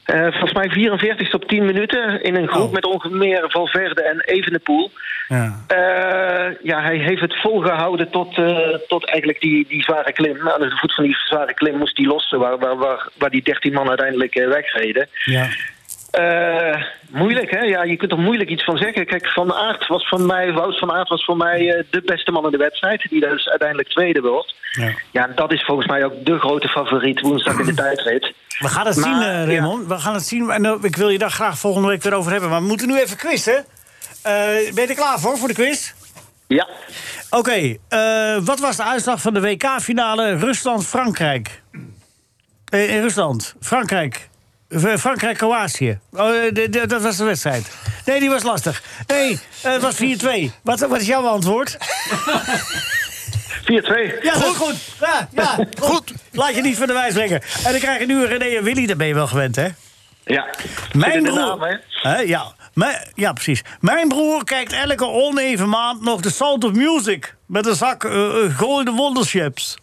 [0.07, 2.23] Eh, volgens mij 44 op 10 minuten.
[2.23, 2.73] In een groep Oh.
[2.73, 4.90] met ongeveer Valverde en Evenepoel.
[5.29, 5.64] Ja.
[5.66, 10.49] Eh, ja, hij heeft het volgehouden tot, eh, tot eigenlijk die, die zware klim.
[10.49, 13.42] Aan de voet van die zware klim moest hij lossen, waar, waar, waar, waar die
[13.42, 15.09] 13 man uiteindelijk wegreden.
[15.25, 15.47] ja.
[16.16, 17.59] Eh, moeilijk, hè?
[17.59, 19.07] Ja, je kunt er moeilijk iets van zeggen.
[19.07, 22.31] Kijk, Van Aert was voor mij, Wout van Aert was voor mij eh, de beste
[22.33, 23.07] man in de wedstrijd.
[23.11, 24.55] Die dus uiteindelijk tweede wordt.
[24.70, 24.90] Ja.
[25.11, 28.33] Ja, dat is volgens mij ook de grote favoriet woensdag in de tijdrit.
[28.59, 29.44] We gaan het Maar, zien, eh, ja.
[29.44, 29.87] Raymond.
[29.87, 30.50] We gaan het zien.
[30.50, 32.50] En ik wil je daar graag volgende week weer over hebben.
[32.50, 33.64] Maar we moeten nu even quizzen.
[34.22, 34.33] Eh,
[34.74, 35.92] ben je er klaar voor, voor de quiz?
[36.46, 36.68] Ja.
[37.31, 41.62] Oké, eh, wat was de uitslag van de WK-finale Rusland-Frankrijk?
[42.68, 44.29] Eh, in Rusland, Frankrijk.
[44.98, 45.98] Frankrijk-Kroatië.
[46.12, 47.68] Oh, eh, dat was de wedstrijd.
[48.05, 48.83] Nee, die was lastig.
[49.07, 50.52] Nee, eh, het was 4-2.
[50.62, 51.76] Wat, wat is jouw antwoord?
[53.64, 54.22] 4-2.
[54.22, 54.57] Ja, goed.
[54.57, 54.76] goed.
[55.00, 56.12] Ja, ja, goed.
[56.33, 57.42] Laat je niet van de wijs brengen.
[57.64, 59.68] En dan krijg je nu René en Willy, daar ben je wel gewend, hè?
[60.24, 60.46] Ja.
[60.92, 61.35] Mijn broer.
[61.35, 61.61] naam,
[62.02, 62.16] hè?
[62.18, 62.55] Ja.
[62.74, 63.62] Mijn- ja, precies.
[63.81, 67.35] Mijn broer kijkt elke oneven maand nog de Sound of Music.
[67.46, 69.76] Met een zak eh, eh, golden wonderships.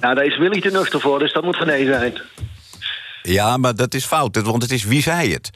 [0.00, 2.20] Nou, daar is Willy te nuchter voor, dus dat moet René zijn.
[3.26, 5.50] Ja, maar dat is fout, want het is wie zei het.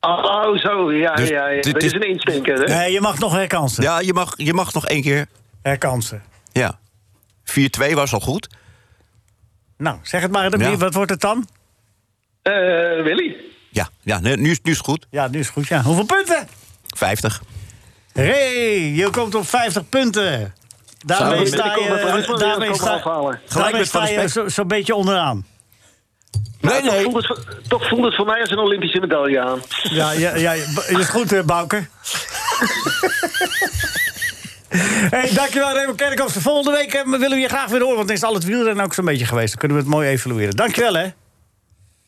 [0.00, 0.92] Oh, zo.
[0.92, 1.62] Ja, Dus ja, ja.
[1.62, 2.74] dit Dat is- een instinker, hè?
[2.76, 3.82] Nee, je mag nog herkansen.
[3.82, 5.26] Ja, je mag, je mag nog één keer.
[5.62, 6.22] Herkansen.
[6.52, 6.78] Ja.
[7.44, 8.48] 4-2 was al goed.
[9.78, 10.58] Nou, zeg het maar.
[10.58, 10.76] Ja.
[10.76, 11.48] Wat wordt het dan?
[12.42, 12.52] Eh,
[13.02, 13.36] Willy.
[13.70, 15.06] Ja, ja nee, nu, is- nu is het goed.
[15.10, 15.82] Ja, nu is het goed, ja.
[15.82, 16.48] Hoeveel punten?
[16.96, 17.42] 50.
[18.12, 20.54] Ray, je komt op 50 punten.
[21.06, 22.36] Daarmee sta je, daarmee sta,
[23.48, 25.46] daarmee sta je zo- zo'n beetje onderaan.
[26.60, 27.02] Nee, nee.
[27.02, 29.62] Toch voelt, het, toch voelt het voor mij als een Olympische medaille aan.
[29.82, 30.52] Ja, ja,
[30.86, 31.86] is goed, eh, Bouke.
[35.16, 36.34] hey, dankjewel, Raymond Kerkhoff.
[36.34, 38.44] De volgende week eh, willen we je graag weer horen, want dan is al het
[38.44, 39.48] wielrennen ook zo'n beetje geweest.
[39.50, 40.56] Dan kunnen we het mooi evalueren.
[40.56, 41.06] Dankjewel, hè.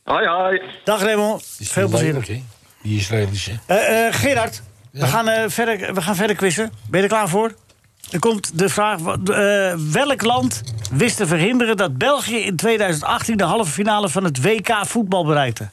[0.04, 0.62] Hoi, hoi.
[0.84, 1.44] Dag, Raymond.
[1.60, 2.12] Veel plezier.
[2.12, 2.40] Leuk?
[2.82, 3.52] Die Israëlische.
[3.66, 6.72] Eh, eh, Gerard, we, gaan, eh, verder, we gaan verder quizzen.
[6.88, 7.54] Ben je er klaar voor?
[8.10, 13.44] Er komt de vraag: eh, welk land wist te verhinderen dat België in 2018 de
[13.44, 15.68] halve finale van het WK voetbal bereikte?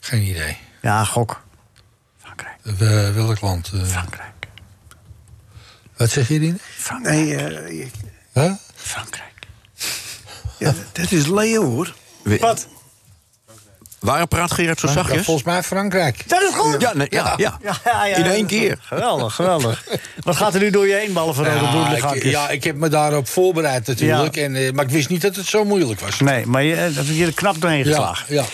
[0.00, 0.56] Geen idee.
[0.82, 1.42] Ja, gok.
[2.62, 3.70] Eh, welk land?
[3.74, 3.82] eh?
[3.84, 4.30] Frankrijk.
[5.96, 6.58] Wat zeg je, Rien?
[7.02, 7.88] Nee, eh, je-
[8.32, 8.52] Huh?
[8.74, 9.46] Frankrijk.
[10.58, 11.94] ja, dat is Leo, hoor.
[12.22, 12.68] Wat?
[14.02, 15.24] Waarom praat Gerard zo Ja, zachtjes?
[15.24, 16.28] volgens mij Frankrijk.
[16.28, 16.80] Dat is goed!
[16.80, 17.58] Ja, nee, ja, ja.
[17.62, 18.16] Ja, ja, ja.
[18.16, 18.78] In één keer.
[18.80, 19.84] Geweldig, geweldig.
[20.20, 22.30] Wat gaat er nu door je heen, ballen van rode ik, bloedlichaampjes?
[22.32, 24.36] ja, ik heb me daarop voorbereid natuurlijk.
[24.36, 26.20] En, eh, maar ik wist niet dat het zo moeilijk was.
[26.20, 28.34] Nee, maar je eh, dat heb je er knap doorheen geslagen.
[28.34, 28.44] ja.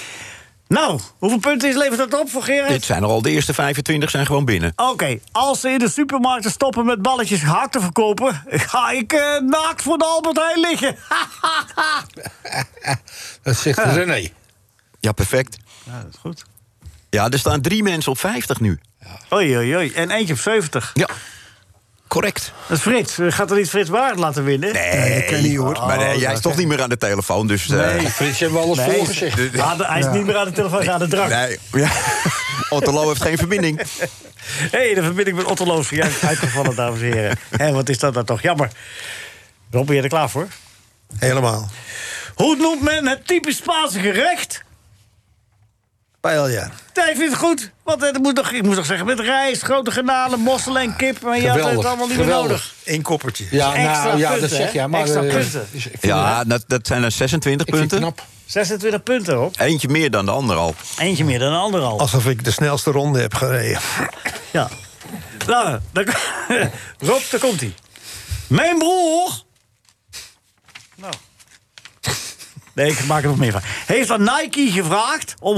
[0.69, 2.69] Nou, hoeveel punten is, levert dat op voor Gerard?
[2.69, 4.73] Dit zijn er al de eerste 25 zijn gewoon binnen.
[4.77, 8.43] Oké, als ze in de supermarkten stoppen met balletjes hard te verkopen...
[8.49, 10.97] ga ik eh, naakt voor de Albert Heijn liggen.
[13.43, 14.29] Dat zegt René.
[15.09, 15.57] Ja, perfect.
[15.85, 16.45] Ja, dat is goed.
[17.11, 18.79] Ja, er staan drie mensen op 50 nu.
[19.33, 19.93] Oei, oei, oei.
[19.93, 20.91] En eentje op 70.
[20.95, 21.09] Ja,
[22.09, 22.53] correct.
[22.67, 23.19] Dat is Frits.
[23.19, 24.73] Eh, Gaat er niet Frits Baard laten winnen?
[24.73, 25.73] Nee, dat kan niet, hoor.
[25.87, 27.69] Maar eh, Oh, jij is toch is- niet meer aan de telefoon, dus...
[27.71, 28.09] eh, Nee.
[28.11, 29.53] Frits hebben we alles Nee, voorgezegd.
[29.53, 31.31] Ja, de- hij is niet meer aan de telefoon, hij is aan de drank.
[31.31, 31.91] Nee, ja.
[32.77, 33.79] Otterlo heeft geen verbinding.
[33.79, 37.39] Hé, hey, de verbinding met Otto Loos juist uitgevallen, dames en heren.
[37.57, 38.71] Hé, wat is dat nou toch jammer.
[39.71, 40.49] Rob, ben je er klaar voor?
[41.19, 41.71] Helemaal.
[42.35, 44.63] Hoe noemt men het typisch Spaanse gerecht?
[46.29, 46.71] Paella.
[46.95, 47.71] Nee, ik vind het goed.
[47.83, 50.97] Want eh, er moet nog, ik moest nog zeggen, met rijst, grote garnalen, mosselen en
[50.97, 51.21] kip.
[51.23, 52.73] Maar je had het allemaal niet meer nodig.
[52.85, 53.47] Eén koppertje.
[53.51, 54.87] Ja, Extra nou, ja, punten, dat zeg je.
[54.87, 55.67] Maar, Extra eh, punten.
[56.01, 58.15] Ja, het- dat, dat zijn er 26 ik vind het punten.
[58.15, 58.27] knap.
[58.47, 59.61] 26 punten, op.
[59.61, 60.75] Eentje meer dan de ander al.
[60.99, 62.01] Eentje meer dan een ander al.
[62.01, 63.81] Alsof ik de snelste ronde heb gereden.
[64.51, 64.69] Ja.
[65.47, 66.05] Nou, dan,
[67.09, 67.75] Rob, daar komt hij.
[68.47, 69.31] Mijn broer...
[70.95, 71.13] Nou.
[72.79, 73.61] Nee, ik maak er nog meer van.
[73.87, 75.57] Heeft aan Nike gevraagd om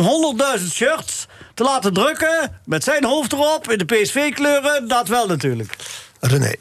[0.58, 2.60] 100.000 shirts te laten drukken...
[2.64, 4.88] met zijn hoofd erop, in de PSV-kleuren.
[4.88, 5.76] Dat wel natuurlijk.
[6.20, 6.54] René.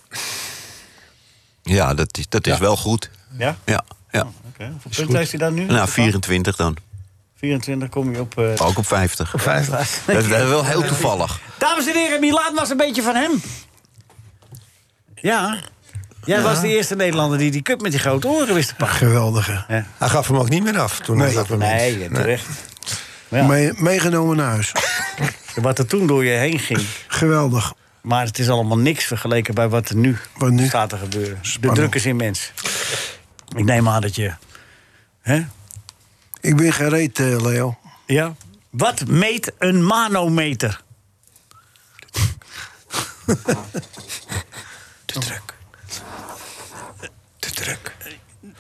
[1.64, 2.60] Ja, dat is, dat is Ja.
[2.60, 3.10] wel goed.
[3.38, 3.58] Ja?
[3.66, 4.22] Ja, ja.
[4.48, 4.70] Oké.
[4.72, 5.66] Hoeveel punten heeft hij dan nu?
[5.66, 6.78] Nou, 24 dan.
[7.36, 8.38] 24 kom je op...
[8.38, 9.34] eh, Ook op 50.
[9.38, 9.68] Vijf.
[9.70, 11.40] Dat is, dat is wel heel toevallig.
[11.58, 13.42] Dames en heren, Milaan was een beetje van hem.
[15.16, 15.58] Ja.
[16.26, 18.98] Jij was de eerste Nederlander die die cup met die grote oren wist te pakken.
[18.98, 19.66] Geweldige.
[19.68, 19.86] Ja.
[19.98, 21.72] Hij gaf hem ook niet meer af toen hij dat moment.
[21.72, 22.46] Nee, terecht.
[23.28, 24.72] Ja, Mee- meegenomen naar huis.
[25.56, 26.82] wat er toen door je heen ging.
[27.08, 27.74] Geweldig.
[28.02, 30.66] Maar het is allemaal niks vergeleken bij wat er nu, Wat nu?
[30.68, 31.40] staat te gebeuren.
[31.60, 32.52] De druk is immens.
[33.56, 34.34] Ik neem aan dat je...
[35.22, 35.46] Hè?
[36.42, 37.78] Ik ben gereed, eh, Leo.
[38.06, 38.36] Ja?
[38.70, 40.82] Wat meet een manometer?
[45.06, 45.54] Te druk.
[47.64, 47.96] Druk.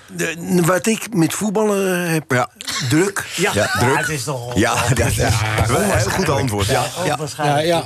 [0.08, 2.50] De- wat ik met voetballen eh, heb, Ja.
[2.90, 3.26] druk.
[3.36, 3.98] Ja, Ja, druk.
[3.98, 4.56] het is toch...
[4.58, 6.66] Ja, dat is wel een heel goed antwoord.
[6.66, 7.06] Ja, ja.
[7.06, 7.66] Ja, Onwaarschijnlijk.
[7.66, 7.84] ja.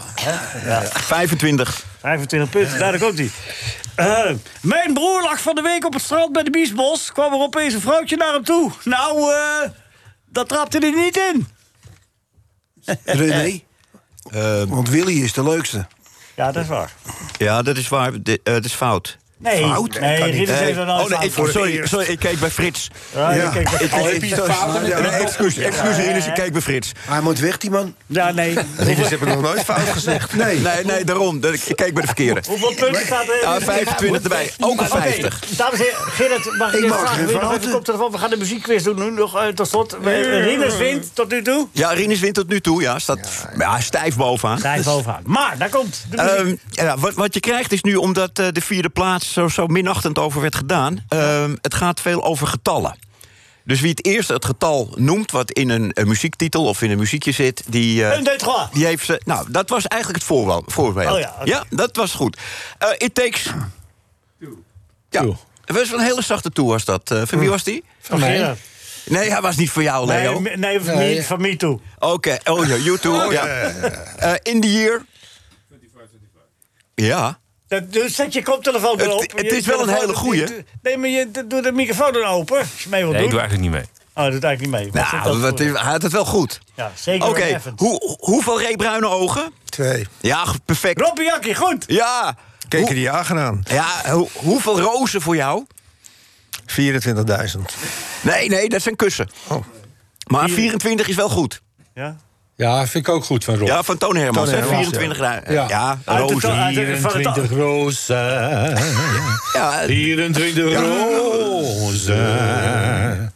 [0.94, 1.84] 25.
[2.02, 3.32] 25 punten, daar komt hij.
[3.96, 7.12] Eh, mijn broer lag van de week op het strand bij de Biesbos.
[7.12, 8.72] Kwam er opeens een vrouwtje naar hem toe.
[8.84, 9.70] Nou, eh
[10.26, 11.48] dat trapte hij niet in.
[13.04, 13.62] René?
[14.74, 15.86] Want Willy is de leukste.
[16.36, 16.92] Ja, dat is waar.
[17.38, 18.14] Ja, dat is waar.
[18.14, 19.18] Eh, dat is fout.
[19.44, 20.00] Nee, Fout?
[20.00, 22.88] nee, heeft er nooit oh, nee, sorry, sorry, ik keek bij Frits.
[23.16, 25.58] Ja, Ik, heb je fouten, nee, excuus,
[26.28, 26.92] ik keek bij Frits.
[27.00, 27.96] Hij moet weg, die man.
[28.08, 28.58] Ja, nee.
[28.78, 30.34] Rinus heb ik nog nooit fout gezegd.
[30.36, 30.60] Nee.
[30.60, 31.40] Nee, nee, daarom.
[31.40, 32.42] Dat- Ik keek bij de verkeerde.
[32.48, 33.40] Hoeveel punten staat er?
[33.42, 34.52] Ja, 25 erbij.
[34.60, 35.36] Ook een 50.
[35.44, 37.34] Oké, Dames en heren, Gerrit, mag ik, Ik je mag vragen?
[37.34, 38.12] nog even koptelefoon?
[38.12, 39.98] We gaan de muziekquiz doen nu nog eh, tot slot.
[40.04, 41.68] Rinus wint tot nu toe.
[41.72, 42.82] Ja, Rinus wint tot nu toe.
[42.82, 44.60] Ja, staat ja, stijf bovenaan.
[44.60, 45.22] Daar bovenaan.
[45.26, 46.38] Maar, daar komt de muziek.
[46.38, 49.68] Ehm, ja, wat, wat je krijgt is nu, omdat eh, de vierde plaats zo, zo
[49.68, 51.06] minachtend over werd gedaan...
[51.10, 52.96] ehm, het gaat veel over getallen.
[53.66, 56.98] Dus wie het eerst het getal noemt wat in een, een muziektitel of in een
[56.98, 57.64] muziekje zit...
[57.68, 58.28] die, eh, Een,
[58.74, 59.22] die heeft ze...
[59.26, 60.74] Nou, dat was eigenlijk het voorbeeld.
[60.74, 61.12] voorbeeld.
[61.12, 61.76] Oh ja, oké.
[61.76, 62.38] dat was goed.
[62.78, 63.44] Eh it takes...
[65.10, 65.38] Ja, Two.
[65.66, 67.12] het was een hele zachte toe was dat.
[67.12, 67.84] Eh, van wie was die?
[68.00, 68.56] Van mij.
[69.06, 70.40] Nee, hij was niet voor jou, Leo.
[70.40, 71.16] Nee, Oké, nee, van, Nee.
[71.16, 71.82] me, van me too.
[72.00, 72.18] oh
[72.68, 73.32] ja, you too.
[73.32, 73.46] ja.
[73.46, 75.06] Eh, in the year...
[76.96, 77.40] Ja.
[77.80, 79.32] Dat- Dus zet je koptelefoon erop.
[79.36, 80.46] het is wel een hele goeie.
[80.82, 82.58] Nee, maar je doe de microfoon dan open.
[82.60, 83.40] Als je mee wilt Nee, ik doen.
[83.40, 83.90] doe eigenlijk niet mee.
[84.16, 85.04] Oh, dat doet eigenlijk niet mee.
[85.04, 86.60] Nou, dat hij had het wel goed.
[86.76, 87.28] Ja, zeker.
[87.28, 89.52] Oké, hoe, hoeveel reebruine ogen?
[89.66, 90.08] Twee.
[90.22, 91.02] Ja, perfect.
[91.02, 91.84] Robbie Jakkie, goed.
[91.88, 92.36] Ja.
[92.68, 93.64] Keken Hoe- die jager aan.
[93.70, 95.66] Ja, hoe- hoeveel rozen voor jou?
[96.66, 97.76] 24.000.
[98.22, 99.30] Nee, nee, dat zijn kussen.
[99.48, 99.64] Oh.
[100.28, 101.62] Maar 24 is wel goed.
[101.94, 102.18] Ja.
[102.56, 103.68] Ja, vind ik ook goed van Rob.
[103.68, 105.54] Ja, van Toon Hermans, Toon Hermans, 24 ja.
[105.54, 105.68] Ja.
[105.68, 106.52] ja, rozen.
[106.52, 108.16] uit de- van het- 24 rozen.
[109.54, 112.16] Ja, 24 rozen.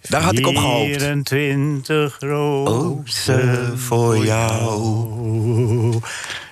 [0.01, 0.85] daar had ik op gehoopt.
[0.85, 6.01] 24 rozen voor jou.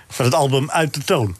[0.10, 1.36] Van het album Uit de Toon.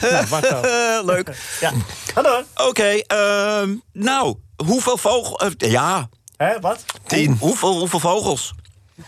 [0.00, 0.64] nou, wat dan?
[0.64, 1.36] Eh, leuk.
[1.60, 1.72] Ja.
[2.14, 2.42] Hallo.
[2.68, 4.34] Oké, ehm, nou,
[4.64, 5.52] hoeveel vogels...
[5.58, 6.84] ja, Hè, wat?
[7.08, 8.54] Hoe- hoeveel, hoeveel vogels?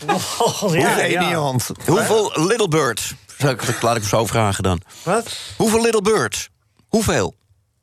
[0.07, 1.33] Oh, ja, je ja.
[1.33, 1.69] hand.
[1.85, 3.13] Hoeveel little birds?
[3.37, 4.81] Ik- Laat ik hem zo vragen dan.
[5.03, 5.37] Wat?
[5.57, 6.49] Hoeveel little birds?
[6.87, 7.35] Hoeveel?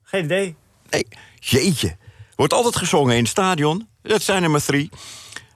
[0.02, 0.56] Geen idee.
[0.90, 1.06] Nee,
[1.40, 1.96] jeetje.
[2.36, 3.88] Wordt altijd gezongen in het stadion.
[4.02, 4.90] Dat zijn er maar drie.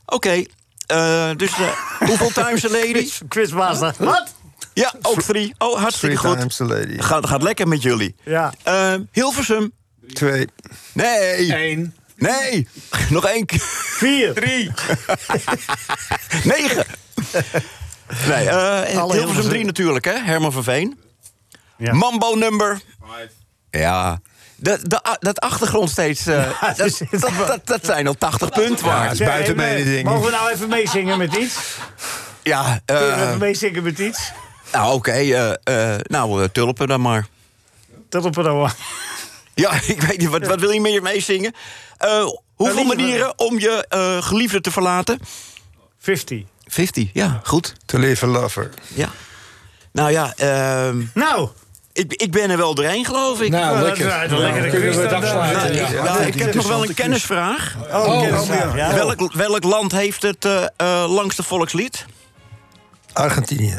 [0.06, 0.44] Oké,
[0.86, 1.68] eh, dus eh,
[2.08, 3.10] hoeveel times a lady?
[3.28, 3.94] Quizmaster.
[3.98, 4.34] Wat?
[4.74, 5.54] Ja, ook drie.
[5.58, 6.38] Oh, hartstikke Three goed.
[6.40, 6.98] times the lady.
[6.98, 8.14] Gaat, gaat lekker met jullie.
[8.24, 8.52] Ja.
[8.62, 9.72] Eh, Hilversum.
[10.12, 10.46] Twee.
[10.92, 11.54] Nee.
[11.70, 11.94] Eén.
[12.16, 12.68] Nee.
[13.08, 13.60] Nog één keer.
[13.96, 14.32] Vier.
[14.34, 14.70] Drie.
[16.44, 16.84] Negen.
[18.26, 19.48] Nee, eh Hilversum Hilversum.
[19.50, 20.18] 3 natuurlijk, hè?
[20.18, 21.00] Herman van Veen.
[21.76, 21.92] Ja.
[21.92, 22.80] Mambo number.
[23.70, 24.20] Ja.
[24.56, 26.26] De, de, dat achtergrond steeds.
[26.26, 29.12] eh, Ja, dat, dat, dat, dat zijn al 80 punten Ja, waard.
[29.12, 30.04] is buiten ding.
[30.08, 31.54] Mogen we nou even meezingen met iets?
[32.42, 34.32] Ja, Kunnen we even meezingen met iets?
[34.72, 35.10] nou oké.
[35.12, 35.50] eh,
[35.94, 37.26] eh, nou, tulpen dan maar.
[38.10, 38.70] Op een ouwe.
[39.54, 41.52] Ja, ik weet niet, wat, wat wil je meer meezingen?
[41.98, 45.18] Eh hoeveel manieren om je eh, geliefde te verlaten?
[45.98, 46.42] 50.
[46.66, 47.74] 50, ja, goed.
[47.86, 48.70] To live a lover.
[48.94, 49.08] Ja.
[49.92, 51.48] Nou ja, ehm, Nou.
[51.92, 53.50] ik, ik ben er wel doorheen, geloof ik.
[53.50, 54.22] Nou, dat lekker.
[54.24, 55.70] is een lekkere Kunnen we quiz het dan, afsluiten?
[55.70, 56.18] eh, Ja.
[56.18, 57.74] Ik heb nog wel een kennisvraag.
[57.92, 58.94] Oh, Oh, kennisvraag, oh, ja.
[58.94, 62.04] Welk, welk land heeft het eh, eh, langste volkslied?
[63.12, 63.78] Argentinië.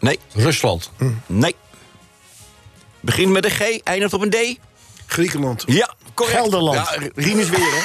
[0.00, 0.90] Nee, Rusland.
[1.26, 1.54] nee.
[3.00, 4.58] Begint met een G, eindigt op een D.
[5.12, 5.62] Griekenland.
[5.66, 6.38] Ja, correct.
[6.38, 6.76] Gelderland.
[6.76, 7.80] Ja, Rien is weer, hè?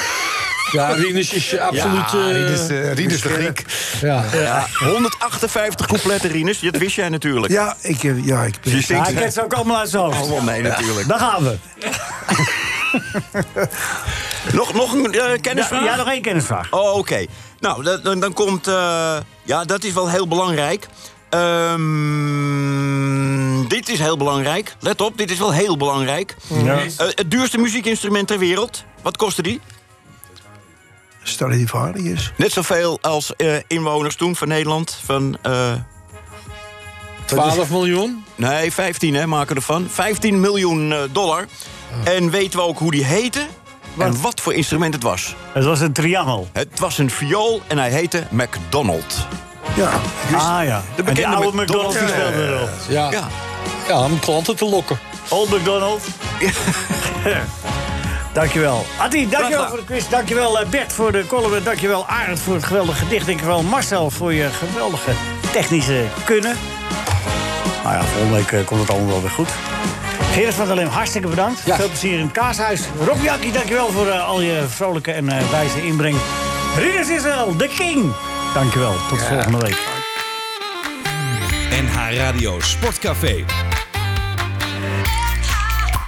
[0.72, 2.04] Ja, Rinus is eh, absoluut...
[2.14, 3.64] eh, Rinus, eh, Rinus de Griek.
[4.00, 4.24] ja.
[4.32, 6.60] Ja, 158 coupletten, Rinus.
[6.60, 7.52] Dat wist jij natuurlijk.
[7.52, 8.70] Ja, ik, eh, ja, ik ben...
[8.72, 10.16] Je Ja, zingt ik ken ze ook allemaal uit zijn hoofd.
[10.18, 11.08] allemaal mee, natuurlijk.
[11.08, 11.56] Daar gaan we.
[14.52, 15.80] Nog, nog een eh, kennisvraag?
[15.84, 16.72] Ja, ja, nog één kennisvraag.
[16.72, 17.24] Oh, oké.
[17.60, 18.66] Nou, dan, dan komt...
[18.68, 20.86] eh, ja, dat is wel heel belangrijk.
[21.30, 22.68] Ehm,
[23.68, 24.76] dit is heel belangrijk.
[24.80, 26.36] Let op, dit is wel heel belangrijk.
[26.64, 26.78] Ja.
[26.78, 28.84] Eh, het duurste muziekinstrument ter wereld.
[29.02, 29.60] Wat kostte die?
[31.22, 32.32] Stradivarius.
[32.36, 35.00] Net zoveel als eh, inwoners toen van Nederland.
[35.04, 35.72] Van, eh,
[37.24, 38.24] 12 miljoen?
[38.34, 39.86] nee, 15 hè, maken ervan.
[39.90, 41.46] 15 miljoen eh, dollar.
[42.04, 43.46] En weten we ook hoe die heette?
[43.98, 45.36] En wat voor instrument het was.
[45.52, 46.48] Het was een triangel.
[46.52, 49.26] Het was een viool en hij heette McDonald.
[49.78, 49.90] Ja,
[50.36, 50.76] Ah ja.
[50.76, 51.98] En die bekende oude McDonald's.
[51.98, 52.68] Die speelde erop.
[52.88, 53.10] Ja.
[53.10, 53.28] Ja.
[53.88, 54.98] ja, om klanten te lokken.
[55.28, 56.02] Old McDonald.
[58.32, 58.86] dankjewel.
[58.98, 60.08] Atti, dankjewel voor de quiz.
[60.08, 61.54] Dankjewel eh, Bert voor de column.
[61.54, 63.26] En Dankjewel Arend voor het geweldige gedicht.
[63.26, 65.10] Dankjewel Marcel voor je geweldige
[65.52, 66.56] technische kunnen.
[67.82, 69.48] Nou ja, volgende week eh, komt het allemaal wel weer goed.
[70.32, 71.62] Gerrit van der Leem, hartstikke bedankt.
[71.64, 71.76] Ja.
[71.76, 72.80] Veel plezier in het kaashuis.
[73.06, 76.16] Rob Jakkie, dankjewel voor eh, al je vrolijke en wijze inbreng.
[76.76, 78.12] Rinus Israël, de king.
[78.54, 79.78] Dankjewel, tot volgende week.
[81.70, 83.44] NH Radio Sportcafé.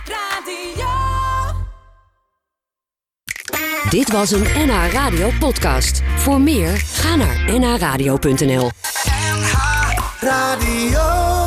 [0.04, 0.88] Radio.
[3.90, 6.02] Dit was een NH Radio podcast.
[6.16, 8.70] Voor meer, ga naar nhradio.nl.
[9.06, 9.52] NH
[10.20, 11.39] Radio.